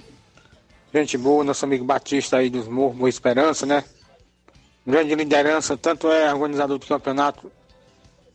[0.95, 3.83] gente boa, nosso amigo Batista aí dos Morros, Boa Esperança, né?
[4.87, 7.51] Grande liderança, tanto é organizador do campeonato,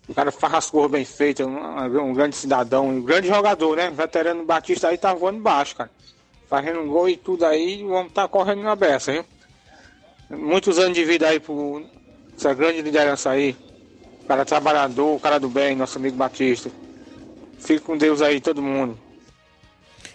[0.06, 3.90] o cara faz as cores bem feitas, um, grande cidadão, um grande jogador, né?
[3.90, 5.90] Veterano Batista aí tá voando baixo, cara.
[6.50, 9.24] Fazendo um gol e tudo aí, o homem tá correndo na beça, hein?
[10.30, 11.84] Muitos anos de vida aí por
[12.38, 13.56] essa grande liderança aí.
[14.24, 16.70] O cara trabalhador, o cara do bem, nosso amigo Batista.
[17.60, 18.98] Fique com Deus aí, todo mundo.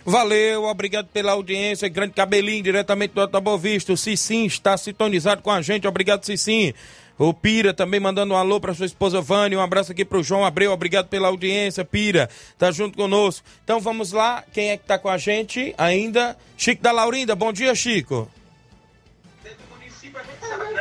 [0.04, 1.88] Valeu, obrigado pela audiência.
[1.88, 3.92] Grande Cabelinho, diretamente do Alta Boa Vista.
[3.92, 5.86] O Cicim está sintonizado com a gente.
[5.86, 6.72] Obrigado, Cicim.
[7.18, 9.58] O Pira também mandando um alô para sua esposa Vânia.
[9.58, 10.72] Um abraço aqui para o João Abreu.
[10.72, 12.30] Obrigado pela audiência, Pira.
[12.58, 13.46] Tá junto conosco.
[13.62, 14.42] Então vamos lá.
[14.54, 16.34] Quem é que tá com a gente ainda?
[16.56, 17.36] Chico da Laurinda.
[17.36, 18.26] Bom dia, Chico.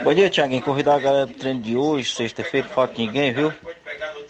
[0.04, 0.62] Bom dia, Tiaguinho.
[0.62, 3.54] Convidar a galera do treino de hoje, sexta-feira, falta ninguém, viu?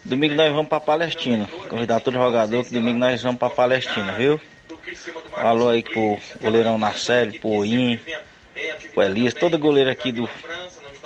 [0.03, 1.47] Domingo nós vamos pra Palestina.
[1.69, 4.39] Convidar todo jogador que domingo nós vamos pra Palestina, viu?
[5.35, 7.99] Alô aí pro goleirão Narcélio, pro Oim,
[8.93, 10.27] pro Elias, todo goleiro aqui do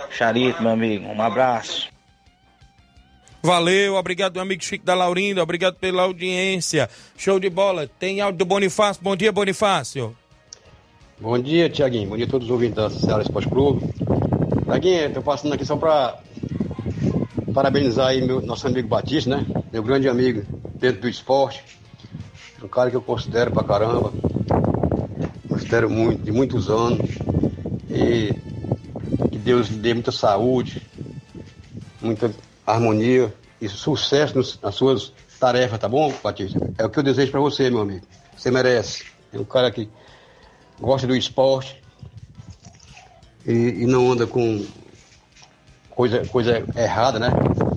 [0.10, 1.06] Charito, meu amigo.
[1.08, 1.90] Um abraço.
[3.42, 6.90] Valeu, obrigado, meu amigo Chico da Laurinda, obrigado pela audiência.
[7.18, 7.90] Show de bola.
[8.00, 9.04] Tem áudio do Bonifácio.
[9.04, 10.16] Bom dia, Bonifácio.
[11.20, 12.10] Bom dia, Tiaguinho.
[12.10, 13.94] Bom dia a todos os ouvintes da Ceará Esporte Clube.
[14.74, 16.18] Tiaguinho, tô passando aqui só pra
[17.54, 19.46] parabenizar aí meu, nosso amigo Batista, né?
[19.72, 20.44] Meu grande amigo
[20.80, 21.64] dentro do esporte.
[22.64, 24.12] Um cara que eu considero pra caramba.
[25.48, 27.08] Considero muito, de muitos anos.
[27.88, 28.34] E
[29.30, 30.82] que Deus lhe dê muita saúde,
[32.02, 32.34] muita
[32.66, 36.60] harmonia e sucesso nas suas tarefas, tá bom, Batista?
[36.80, 38.08] É o que eu desejo para você, meu amigo.
[38.36, 39.06] Você merece.
[39.32, 39.88] É um cara que
[40.80, 41.83] gosta do esporte
[43.46, 44.66] e, e não anda com
[45.90, 47.30] coisa, coisa errada, né?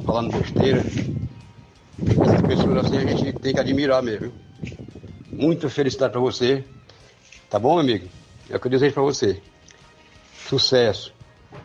[0.05, 0.85] Falando besteira.
[1.99, 4.33] Essas pessoas assim a gente tem que admirar mesmo.
[5.31, 6.65] Muita felicidade para você.
[7.51, 8.07] Tá bom, amigo?
[8.51, 9.41] É o que eu desejo para você.
[10.49, 11.15] Sucesso.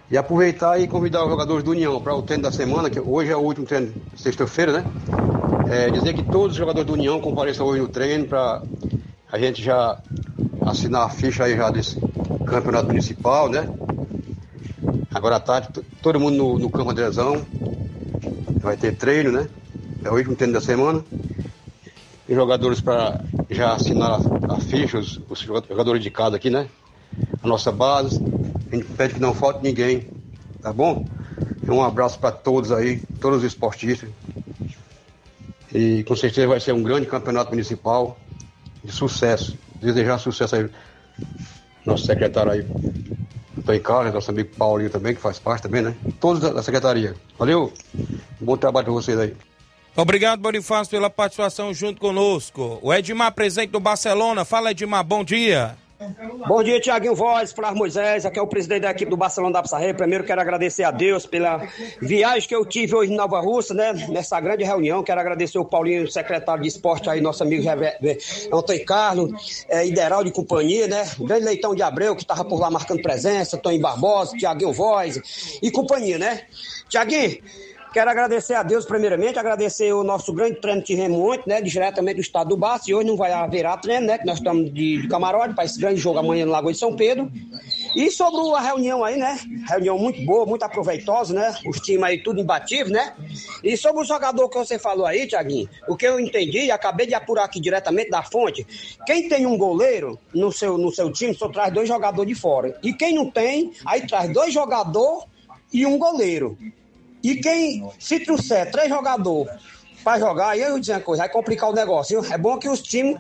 [0.10, 3.32] E aproveitar e convidar os jogadores do União para o treino da semana, que hoje
[3.32, 4.86] é o último treino, sexta-feira, né?
[5.70, 8.62] É, dizer que todos os jogadores do União compareçam hoje no treino para
[9.32, 10.02] a gente já
[10.66, 11.98] assinar a ficha aí já desse
[12.46, 13.68] campeonato municipal, né?
[15.14, 15.68] Agora à tarde,
[16.02, 17.46] todo mundo no, no campo Andrezão.
[18.62, 19.50] Vai ter treino, né?
[20.06, 21.04] É o último treino da semana.
[22.30, 26.70] E jogadores para já assinar a, ficha, os, os, jogadores de casa aqui, né?
[27.44, 28.22] A nossa base.
[28.72, 30.08] A gente pede que não falte ninguém,
[30.62, 31.06] tá bom?
[31.68, 34.10] Um abraço para todos aí, todos os esportistas.
[35.74, 38.18] E com certeza vai ser um grande campeonato municipal
[38.82, 39.58] de sucesso.
[39.76, 40.70] Desejar sucesso aí,
[41.86, 42.66] nosso secretário aí,
[43.58, 45.96] Antônio Carlos, nosso amigo Paulinho também, que faz parte também, né?
[46.20, 47.16] Todos da secretaria.
[47.38, 47.72] Valeu?
[48.40, 49.36] Bom trabalho para vocês aí.
[49.96, 52.80] Obrigado, Bonifácio, pela participação junto conosco.
[52.82, 54.46] O Edmar, presente do Barcelona.
[54.46, 55.76] Fala, Edmar, bom dia.
[56.48, 59.62] Bom dia, Tiaguinho Voz, Flávio Moisés, aqui é o presidente da equipe do Barcelona da
[59.62, 59.94] Pissarreira.
[59.94, 61.62] Primeiro quero agradecer a Deus pela
[62.02, 63.94] viagem que eu tive hoje em Nova Russa, né?
[64.10, 65.04] Nessa grande reunião.
[65.04, 67.64] Quero agradecer o Paulinho, secretário de esporte aí, nosso amigo
[68.52, 71.08] Antônio Carlos, é, Ideral de companhia, né?
[71.20, 75.60] O grande Leitão de Abreu, que estava por lá marcando presença, Tony Barbosa, Tiaguinho Voz
[75.62, 76.42] e companhia, né?
[76.90, 77.38] Tiaguinho,
[77.94, 82.22] Quero agradecer a Deus, primeiramente, agradecer o nosso grande treino de remonte, né, diretamente do
[82.22, 85.08] estado do Baço, e hoje não vai haverá treino, né, que nós estamos de, de
[85.10, 87.30] camarote para esse grande jogo amanhã no Lagoa de São Pedro.
[87.94, 89.38] E sobre a reunião aí, né,
[89.68, 93.14] reunião muito boa, muito aproveitosa, né, os times aí tudo imbatível, né,
[93.62, 97.14] e sobre o jogador que você falou aí, Tiaguinho, o que eu entendi, acabei de
[97.14, 98.66] apurar aqui diretamente da fonte,
[99.06, 102.74] quem tem um goleiro no seu, no seu time, só traz dois jogadores de fora,
[102.82, 105.26] e quem não tem, aí traz dois jogadores
[105.74, 106.58] e um goleiro.
[107.24, 109.52] E quem, se trouxer três jogadores
[110.04, 112.34] para jogar, aí eu dizer uma coisa, vai complicar o negócio, viu?
[112.34, 113.18] É bom que os times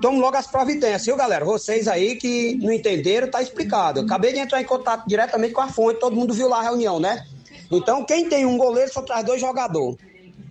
[0.00, 1.44] tomem logo as providências, viu, galera?
[1.44, 4.00] Vocês aí que não entenderam, tá explicado.
[4.00, 6.62] Eu acabei de entrar em contato diretamente com a fonte, todo mundo viu lá a
[6.62, 7.26] reunião, né?
[7.70, 9.98] Então, quem tem um goleiro só traz dois jogadores,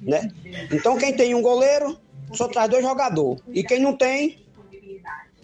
[0.02, 0.30] né?
[0.72, 1.98] Então, quem tem um goleiro
[2.34, 3.42] só traz dois jogadores.
[3.52, 4.46] E quem não tem,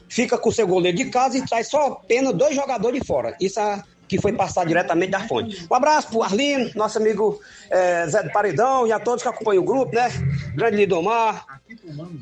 [0.08, 3.36] fica com o seu goleiro de casa e traz só apenas dois jogadores de fora.
[3.40, 3.82] Isso é
[4.12, 5.66] que foi passar diretamente da fonte.
[5.72, 7.40] Um abraço pro Arlindo, nosso amigo
[7.70, 10.10] é, Zé do Paredão e a todos que acompanham o grupo, né?
[10.54, 11.46] Grande Lidomar,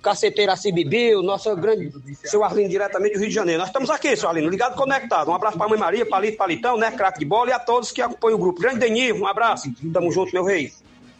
[0.03, 1.91] Caceteira Cibibil, nosso grande
[2.23, 3.61] seu Arlindo diretamente do Rio de Janeiro.
[3.61, 5.31] Nós estamos aqui, seu Arlindo, ligado conectado.
[5.31, 6.91] Um abraço pra Mãe Maria, Palito, Palitão, né?
[6.91, 8.61] Craque de bola e a todos que acompanham o grupo.
[8.61, 9.73] Grande Denir, um abraço.
[9.91, 10.71] Tamo junto, meu rei.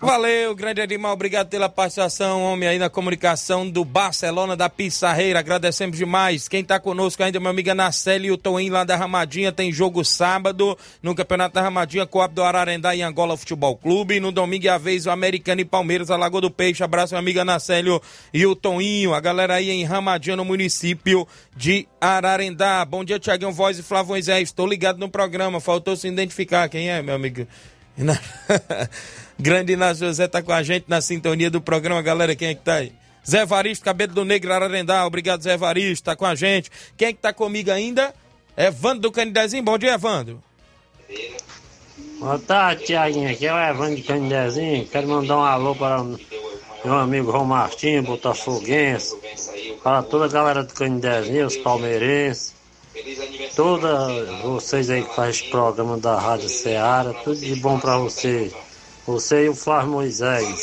[0.01, 5.97] Valeu, grande animal, obrigado pela participação, homem aí na comunicação do Barcelona da Pissarreira, agradecemos
[5.97, 6.47] demais.
[6.47, 10.05] Quem tá conosco ainda, meu amigo Anaceli e o Toim lá da Ramadinha, tem jogo
[10.05, 14.21] sábado no Campeonato da Ramadinha, Coab do Ararendá em Angola Futebol Clube.
[14.21, 16.81] No domingo e a vez o Americano e Palmeiras, a Lagoa do Peixe.
[16.81, 18.01] Abraço, meu amigo Anacélio
[18.33, 21.27] e o Toinho, a galera aí em Ramadinha, no município
[21.57, 22.85] de Ararendá.
[22.85, 26.69] Bom dia, Tiaguinho Voz e Flávio Moisés, estou ligado no programa, faltou se identificar.
[26.69, 27.45] Quem é, meu amigo?
[29.39, 32.35] Grande Inácio José tá com a gente na sintonia do programa, galera.
[32.35, 32.91] Quem é que tá aí?
[33.25, 35.05] Zé Varisto, Cabelo do Negro Ararendá.
[35.05, 36.69] Obrigado, Zé Varisto, tá com a gente.
[36.97, 38.13] Quem é que tá comigo ainda?
[38.57, 39.63] Evandro do Canidezinho.
[39.63, 40.43] Bom dia, Evandro.
[42.19, 43.31] Boa tarde, Tiaguinho.
[43.31, 44.85] Aqui é o Evandro do Canidezinho.
[44.87, 46.03] Quero mandar um alô para
[46.83, 49.15] meu amigo João Martins, Botafoguense.
[49.81, 52.53] Para toda a galera do Canidezinho, os palmeirenses.
[53.55, 57.13] Toda vocês aí que fazem programa da Rádio Ceará.
[57.23, 58.53] Tudo de bom para vocês.
[59.05, 60.61] Você e o Flávio Moisés,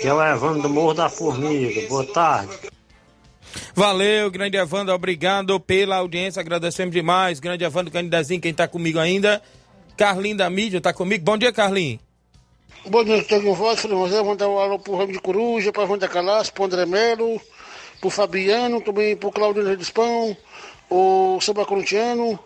[0.00, 1.88] que é o Evandro do Morro da Formiga.
[1.88, 2.70] Boa tarde.
[3.74, 7.40] Valeu, grande Evandro, obrigado pela audiência, agradecemos demais.
[7.40, 9.42] Grande Evandro Candidazinho, quem tá comigo ainda?
[9.96, 11.24] Carlinho da mídia, tá comigo?
[11.24, 11.98] Bom dia, Carlinho.
[12.86, 15.84] Bom dia, estou com voz, Flávio Moisés, mandar um alô pro Ramo de Coruja, pra
[15.84, 17.40] Wanda Calaço, pro André Melo,
[18.00, 20.34] pro Fabiano, também pro Claudio de Pão,
[20.88, 22.38] o Samba Corintiano,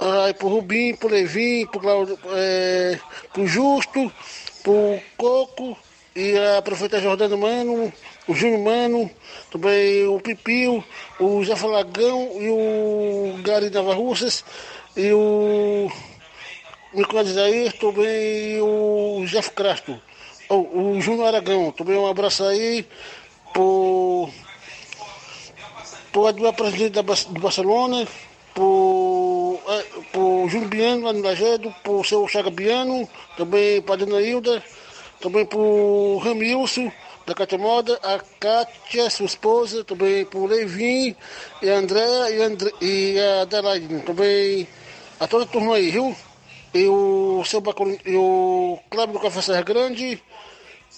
[0.00, 2.98] aí pro Rubim, pro Levin, pro, Claudio, é,
[3.32, 4.12] pro Justo,
[4.66, 5.78] pro Coco
[6.16, 7.92] e a prefeita Jordano Mano,
[8.26, 9.08] o Júnior Mano,
[9.48, 10.82] também o Pipio,
[11.20, 14.44] o Zé Falagão e o Gary Navarrussas
[14.96, 15.88] e o
[16.92, 20.00] Nicolás Jair, também o Jeff Crasto,
[20.48, 22.84] oh, o Júnior Aragão, também um abraço aí
[23.52, 24.28] pro,
[26.10, 28.04] pro atual presidente da, do Barcelona,
[28.52, 29.05] pro,
[30.12, 34.62] pro Júlio Biano lá no Lajedo, pro seu Chaga Biano, também para a Dona Hilda,
[35.20, 36.90] também pro Ramilson
[37.26, 41.16] da Cátia Moda, a Kátia, sua esposa, também pro Levin
[41.60, 44.68] e a André e, André, e a Adelaide, também
[45.18, 46.14] a toda a turma aí, viu?
[46.72, 50.22] E o seu Bacon, e o Cláudio do Café Serra Grande,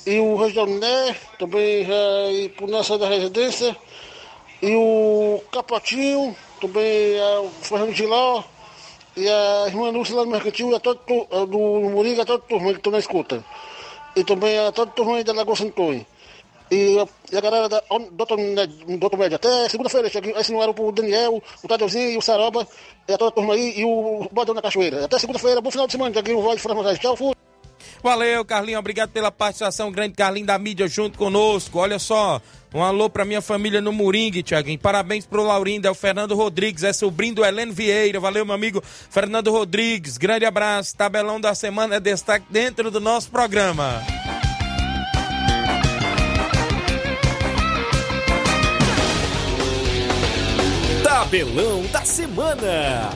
[0.06, 3.74] e o Reginaldo Né, também é, pro nossa da residência,
[4.60, 8.44] e o Capotinho, também o Fernando Giló
[9.18, 11.00] e a irmã Lúcia lá no Mercantil, e a todo,
[11.46, 11.58] do
[11.90, 13.44] Muriga, a toda turma que estão na escuta.
[14.14, 16.06] E também a toda turma da Lagoa Santonho.
[16.70, 20.08] E a, e a galera da Doutor, Média, até segunda-feira,
[20.38, 22.66] esse não era o Daniel, o Tadeuzinho o Saroba,
[23.08, 25.04] e a toda turma aí, e o Bodão da Cachoeira.
[25.04, 27.34] Até segunda-feira, bom final de semana, aqui no Voz de França Tchau, fui.
[28.02, 31.78] Valeu, Carlinho, obrigado pela participação, grande Carlinho da mídia junto conosco.
[31.78, 32.40] Olha só,
[32.74, 34.78] um alô pra minha família no Moringue, Tiaguinho.
[34.78, 38.20] Parabéns pro Laurindo, é o Fernando Rodrigues, é sobrinho do Heleno Vieira.
[38.20, 40.18] Valeu, meu amigo Fernando Rodrigues.
[40.18, 40.96] Grande abraço.
[40.96, 44.02] Tabelão da semana é destaque dentro do nosso programa.
[51.02, 53.10] Tabelão da semana.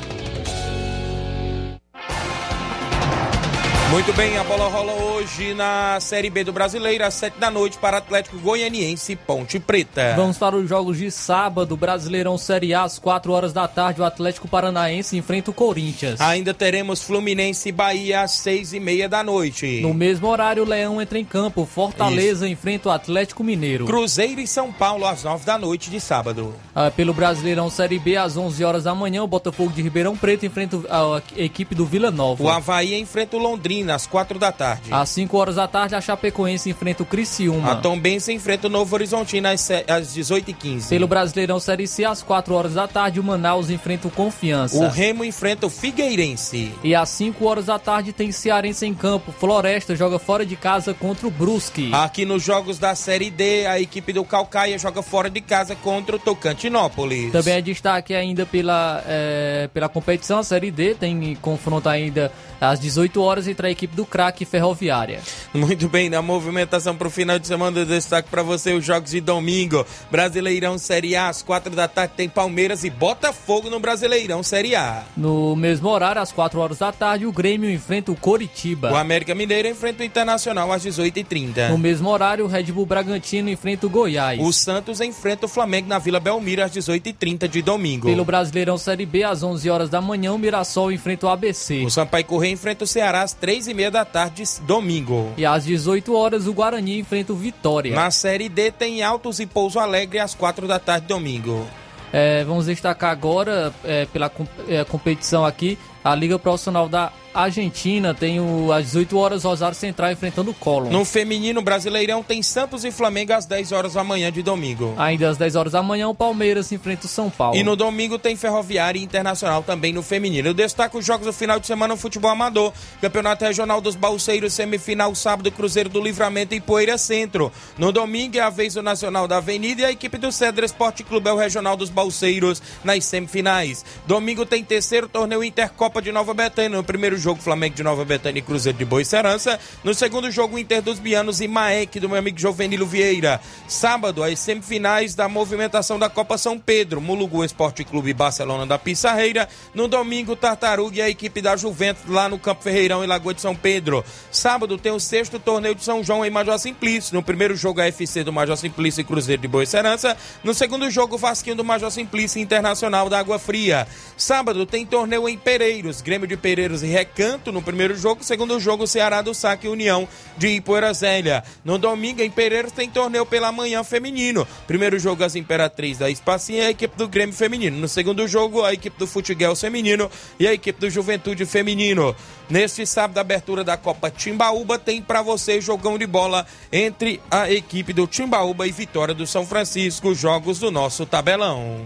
[3.93, 7.77] Muito bem, a bola rola hoje na Série B do Brasileiro, às 7 da noite,
[7.77, 10.15] para Atlético Goianiense Ponte Preta.
[10.17, 14.05] Vamos para os jogos de sábado, Brasileirão Série A, às 4 horas da tarde, o
[14.05, 16.23] Atlético Paranaense enfrenta o Corinthians.
[16.23, 19.83] Ainda teremos Fluminense e Bahia às 6 e meia da noite.
[19.83, 22.53] No mesmo horário, o Leão entra em campo, Fortaleza Isso.
[22.53, 23.85] enfrenta o Atlético Mineiro.
[23.85, 26.55] Cruzeiro e São Paulo às 9 da noite de sábado.
[26.75, 30.47] Ah, pelo Brasileirão Série B, às 11 horas da manhã, o Botafogo de Ribeirão Preto
[30.47, 32.43] enfrenta a equipe do Vila Nova.
[32.43, 34.89] O Havaí enfrenta o Londrina às 4 da tarde.
[34.91, 37.73] Às 5 horas da tarde, a Chapecoense enfrenta o Criciúma.
[37.73, 40.89] A Tombense enfrenta o Novo Horizontino às, às 18h15.
[40.89, 44.77] Pelo Brasileirão Série C, às 4 horas da tarde, o Manaus enfrenta o Confiança.
[44.77, 46.73] O Remo enfrenta o Figueirense.
[46.85, 49.33] E às 5 horas da tarde tem Cearense em campo.
[49.33, 51.91] Floresta joga fora de casa contra o Brusque.
[51.93, 56.17] Aqui nos jogos da Série D, a equipe do Calcaia joga fora de casa contra
[56.17, 57.33] o Tocantinópolis.
[57.33, 62.79] Também é destaque ainda pela, é, pela competição, a Série D tem confronto ainda às
[62.79, 65.21] 18 horas entre a equipe do Craque Ferroviária.
[65.53, 69.11] Muito bem, na movimentação para o final de semana, eu destaque para você os jogos
[69.11, 69.85] de domingo.
[70.11, 75.03] Brasileirão Série A, às 4 da tarde tem Palmeiras e Botafogo no Brasileirão Série A.
[75.17, 78.93] No mesmo horário, às 4 horas da tarde, o Grêmio enfrenta o Coritiba.
[78.93, 81.71] O América Mineiro enfrenta o Internacional às 18h30.
[81.71, 84.41] No mesmo horário, o Red Bull Bragantino enfrenta o Goiás.
[84.41, 88.09] O Santos enfrenta o Flamengo na Vila Belmiro às 18h30 de domingo.
[88.09, 91.85] Pelo Brasileirão Série B, às 11 horas da manhã, o Mirassol enfrenta o ABC.
[91.85, 93.33] O Sampaio Correia enfrenta o Ceará às
[93.63, 95.33] 3h30 da tarde, domingo.
[95.37, 97.95] E às 18 horas, o Guarani enfrenta o Vitória.
[97.95, 101.67] Na Série D, tem Altos e Pouso Alegre às 4 da tarde, domingo.
[102.13, 104.31] É, vamos destacar agora, é, pela
[104.69, 110.13] é, competição aqui, a Liga Profissional da Argentina tem o, às 18 horas Rosário Central
[110.13, 110.91] enfrentando o Colón.
[110.91, 114.95] No feminino brasileirão tem Santos e Flamengo às 10 horas da manhã de domingo.
[114.99, 117.57] Ainda às 10 horas da manhã o Palmeiras enfrenta o São Paulo.
[117.57, 120.49] E no domingo tem Ferroviária e Internacional também no feminino.
[120.49, 122.73] Eu destaco os jogos do final de semana no futebol amador.
[123.01, 127.51] Campeonato Regional dos Balseiros, semifinal sábado Cruzeiro do Livramento e Poeira Centro.
[127.79, 131.03] No domingo é a vez do Nacional da Avenida e a equipe do Cedro Esporte
[131.03, 133.85] Clube é o Regional dos Balseiros nas semifinais.
[134.07, 136.77] Domingo tem terceiro torneio Intercopa de Nova Betânia.
[136.77, 139.59] No primeiro jogo, Flamengo de Nova Betânia e Cruzeiro de Boa Serança.
[139.83, 143.41] No segundo jogo, Inter dos Bianos e Maek, do meu amigo Jovenilo Vieira.
[143.69, 147.01] Sábado, as semifinais da movimentação da Copa São Pedro.
[147.01, 149.49] Mulugu Esporte Clube e Barcelona da Pissarreira.
[149.75, 153.41] No domingo, Tartaruga e a equipe da Juventus lá no Campo Ferreirão, em Lagoa de
[153.41, 154.05] São Pedro.
[154.31, 157.15] Sábado, tem o sexto torneio de São João em Major Simplício.
[157.15, 160.17] No primeiro jogo, a FC do Major Simplício e Cruzeiro de Boa Serança.
[160.43, 163.87] No segundo jogo, Vasquinho do Major Simplício Internacional da Água Fria.
[164.17, 166.01] Sábado, tem torneio em Pereiros.
[166.01, 168.25] Grêmio de Pereiros e Recanto no primeiro jogo.
[168.25, 170.09] Segundo jogo, Ceará do Saque União
[170.39, 171.45] de Ipoeira Zélia.
[171.63, 174.49] No domingo, em Pereiros, tem torneio pela manhã feminino.
[174.67, 177.77] Primeiro jogo, as Imperatriz da Espacinha e a equipe do Grêmio Feminino.
[177.77, 180.11] No segundo jogo, a equipe do Futeguel Feminino
[180.41, 182.17] e a equipe do Juventude Feminino.
[182.49, 187.93] Neste sábado, abertura da Copa Timbaúba, tem para você jogão de bola entre a equipe
[187.93, 191.85] do Timbaúba e Vitória do São Francisco, jogos do nosso tabelão.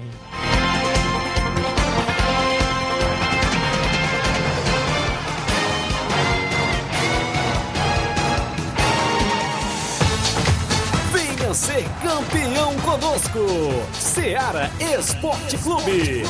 [11.56, 13.38] Ser campeão conosco,
[13.94, 16.22] Seara Esporte Clube.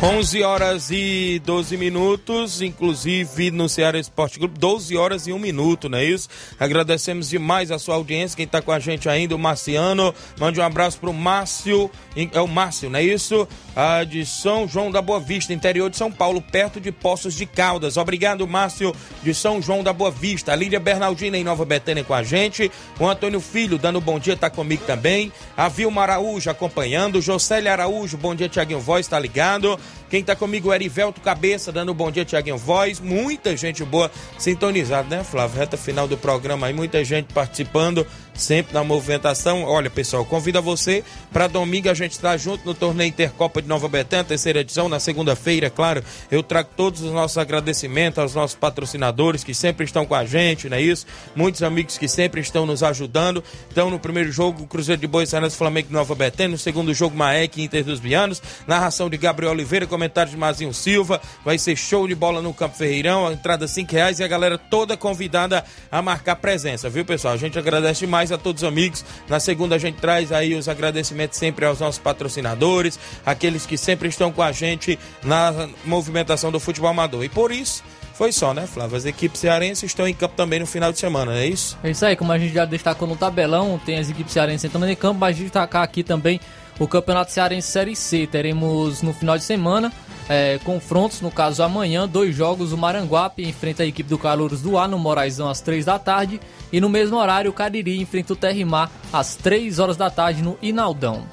[0.00, 5.88] 11 horas e 12 minutos, inclusive no Ceará Esporte Clube, 12 horas e 1 minuto,
[5.88, 6.28] não é isso?
[6.56, 10.14] Agradecemos demais a sua audiência, quem está com a gente ainda, o Marciano.
[10.38, 13.48] Mande um abraço pro Márcio, é o Márcio, não é isso?
[13.80, 17.46] Ah, de São João da Boa Vista, interior de São Paulo, perto de Poços de
[17.46, 17.96] Caldas.
[17.96, 20.52] Obrigado, Márcio, de São João da Boa Vista.
[20.52, 22.72] A Lídia Bernardina em Nova Betânia com a gente.
[22.98, 25.32] O Antônio Filho dando bom dia, tá comigo também.
[25.56, 27.22] A Vilma Araújo acompanhando.
[27.22, 29.78] Josélio Araújo, bom dia, Tiaguinho Voz, tá ligado?
[30.10, 32.98] Quem tá comigo é Erivelto Cabeça, dando um bom dia, Tiaguinho Voz.
[32.98, 35.58] Muita gente boa sintonizada, né, Flávio?
[35.58, 39.64] Reta final do programa aí, muita gente participando, sempre na movimentação.
[39.64, 43.60] Olha, pessoal, convido a você para domingo a gente estar tá junto no torneio Intercopa
[43.60, 46.02] de Nova Betânia, terceira edição, na segunda-feira, claro.
[46.30, 50.70] Eu trago todos os nossos agradecimentos aos nossos patrocinadores que sempre estão com a gente,
[50.70, 51.06] não é isso?
[51.36, 53.44] Muitos amigos que sempre estão nos ajudando.
[53.70, 56.52] Então, no primeiro jogo, Cruzeiro de Bois Sanas, Flamengo de Nova Betânia.
[56.52, 58.40] No segundo jogo, Maek, Inter dos Bianos.
[58.66, 61.20] Narração de Gabriel Oliveira, comentário de Mazinho Silva.
[61.44, 63.26] Vai ser show de bola no Campo Ferreirão.
[63.26, 67.34] A entrada cinco reais e a galera toda convidada a marcar presença, viu, pessoal?
[67.34, 69.04] A gente agradece demais a todos os amigos.
[69.28, 74.08] Na segunda a gente traz aí os agradecimentos sempre aos nossos patrocinadores, aqueles que sempre
[74.08, 77.24] estão com a gente na movimentação do futebol amador.
[77.24, 77.82] E por isso,
[78.18, 78.96] Foi só, né, Flávio?
[78.96, 81.78] As equipes cearenses estão em campo também no final de semana, não é isso?
[81.84, 84.88] É isso aí, como a gente já destacou no tabelão, tem as equipes cearenses entrando
[84.88, 86.40] em campo, mas destacar aqui também
[86.78, 88.26] o Campeonato Cearense Série C.
[88.26, 89.92] Teremos no final de semana
[90.28, 92.72] é, confrontos, no caso amanhã, dois jogos.
[92.72, 96.40] O Maranguape enfrenta a equipe do Calouros do Ar no Moraizão às 3 da tarde.
[96.70, 100.58] E no mesmo horário, o Cariri enfrenta o Terrimar às 3 horas da tarde no
[100.60, 101.24] Inaldão.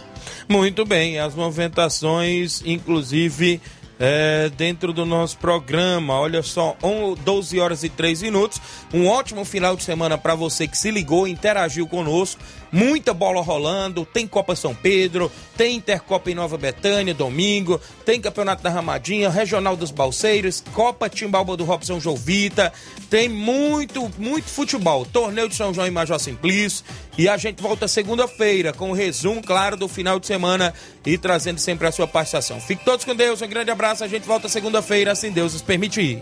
[0.47, 3.59] Muito bem, as movimentações, inclusive
[3.99, 6.13] é, dentro do nosso programa.
[6.13, 6.77] Olha só,
[7.23, 8.61] 12 horas e 3 minutos.
[8.93, 12.41] Um ótimo final de semana para você que se ligou, interagiu conosco.
[12.75, 18.61] Muita bola rolando, tem Copa São Pedro, tem Intercopa em Nova Betânia, domingo, tem Campeonato
[18.61, 22.73] da Ramadinha, Regional dos Balseiros, Copa Timbalba do Robson Jovita,
[23.09, 26.83] tem muito, muito futebol, Torneio de São João e Major Simplício,
[27.17, 30.73] e a gente volta segunda-feira com o resumo, claro, do final de semana
[31.05, 32.59] e trazendo sempre a sua participação.
[32.59, 36.21] Fique todos com Deus, um grande abraço, a gente volta segunda-feira, assim Deus nos permitir.